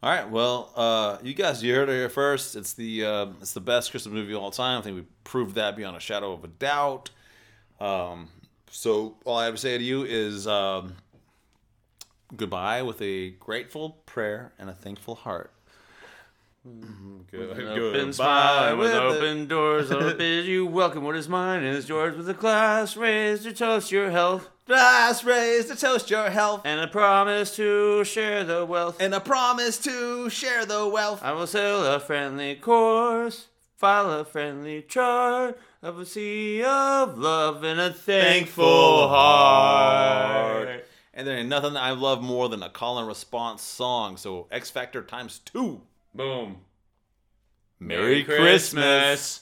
All 0.00 0.10
right, 0.10 0.28
well, 0.28 0.72
uh, 0.76 1.18
you 1.24 1.34
guys, 1.34 1.62
you 1.62 1.74
heard 1.74 1.88
it 1.88 1.92
here 1.92 2.08
first. 2.08 2.54
It's 2.54 2.72
the 2.74 3.04
uh, 3.04 3.26
it's 3.40 3.52
the 3.52 3.60
best 3.60 3.90
Christmas 3.90 4.12
movie 4.12 4.32
of 4.32 4.40
all 4.40 4.52
time. 4.52 4.78
I 4.78 4.82
think 4.82 4.96
we 4.96 5.04
proved 5.24 5.56
that 5.56 5.74
beyond 5.74 5.96
a 5.96 6.00
shadow 6.00 6.32
of 6.32 6.44
a 6.44 6.48
doubt. 6.48 7.10
Um, 7.80 8.28
so 8.70 9.16
all 9.24 9.38
I 9.38 9.46
have 9.46 9.54
to 9.54 9.60
say 9.60 9.76
to 9.76 9.82
you 9.82 10.04
is 10.04 10.46
um, 10.46 10.94
goodbye 12.36 12.82
with 12.82 13.00
a 13.02 13.30
grateful 13.30 13.90
prayer 14.06 14.52
and 14.58 14.68
a 14.70 14.74
thankful 14.74 15.14
heart. 15.14 15.52
Mm-hmm. 16.66 17.18
Good, 17.30 17.78
Open 17.78 18.12
smile 18.12 18.76
with 18.76 18.92
open 18.92 19.46
doors, 19.46 19.90
I'll 19.90 20.14
bid 20.14 20.44
you 20.46 20.66
welcome. 20.66 21.04
What 21.04 21.16
is 21.16 21.28
mine 21.28 21.62
is 21.62 21.88
yours 21.88 22.16
with 22.16 22.28
a 22.28 22.34
glass 22.34 22.96
raised 22.96 23.44
to 23.44 23.52
toast 23.52 23.90
your 23.92 24.10
health 24.10 24.50
glass 24.68 25.24
raised 25.24 25.68
to 25.68 25.76
toast 25.76 26.10
your 26.10 26.28
health 26.28 26.60
and 26.66 26.78
a 26.78 26.86
promise 26.86 27.56
to 27.56 28.04
share 28.04 28.44
the 28.44 28.66
wealth. 28.66 28.98
and 29.00 29.14
a 29.14 29.20
promise 29.20 29.78
to 29.78 30.28
share 30.28 30.66
the 30.66 30.86
wealth. 30.86 31.22
I 31.24 31.32
will 31.32 31.46
sail 31.46 31.84
a 31.86 31.98
friendly 31.98 32.54
course, 32.54 33.46
file 33.76 34.10
a 34.12 34.26
friendly 34.26 34.82
chart 34.82 35.58
of 35.82 35.98
a 35.98 36.04
sea 36.04 36.62
of 36.62 37.16
love 37.16 37.64
and 37.64 37.80
a 37.80 37.90
thankful 37.92 39.08
heart. 39.08 40.84
And 41.18 41.26
there 41.26 41.36
ain't 41.36 41.48
nothing 41.48 41.76
I 41.76 41.90
love 41.90 42.22
more 42.22 42.48
than 42.48 42.62
a 42.62 42.70
call 42.70 42.96
and 43.00 43.08
response 43.08 43.60
song. 43.60 44.16
So 44.16 44.46
X 44.52 44.70
Factor 44.70 45.02
times 45.02 45.40
two. 45.40 45.80
Boom. 46.14 46.58
Merry, 47.80 48.22
Christmas. 48.22 49.40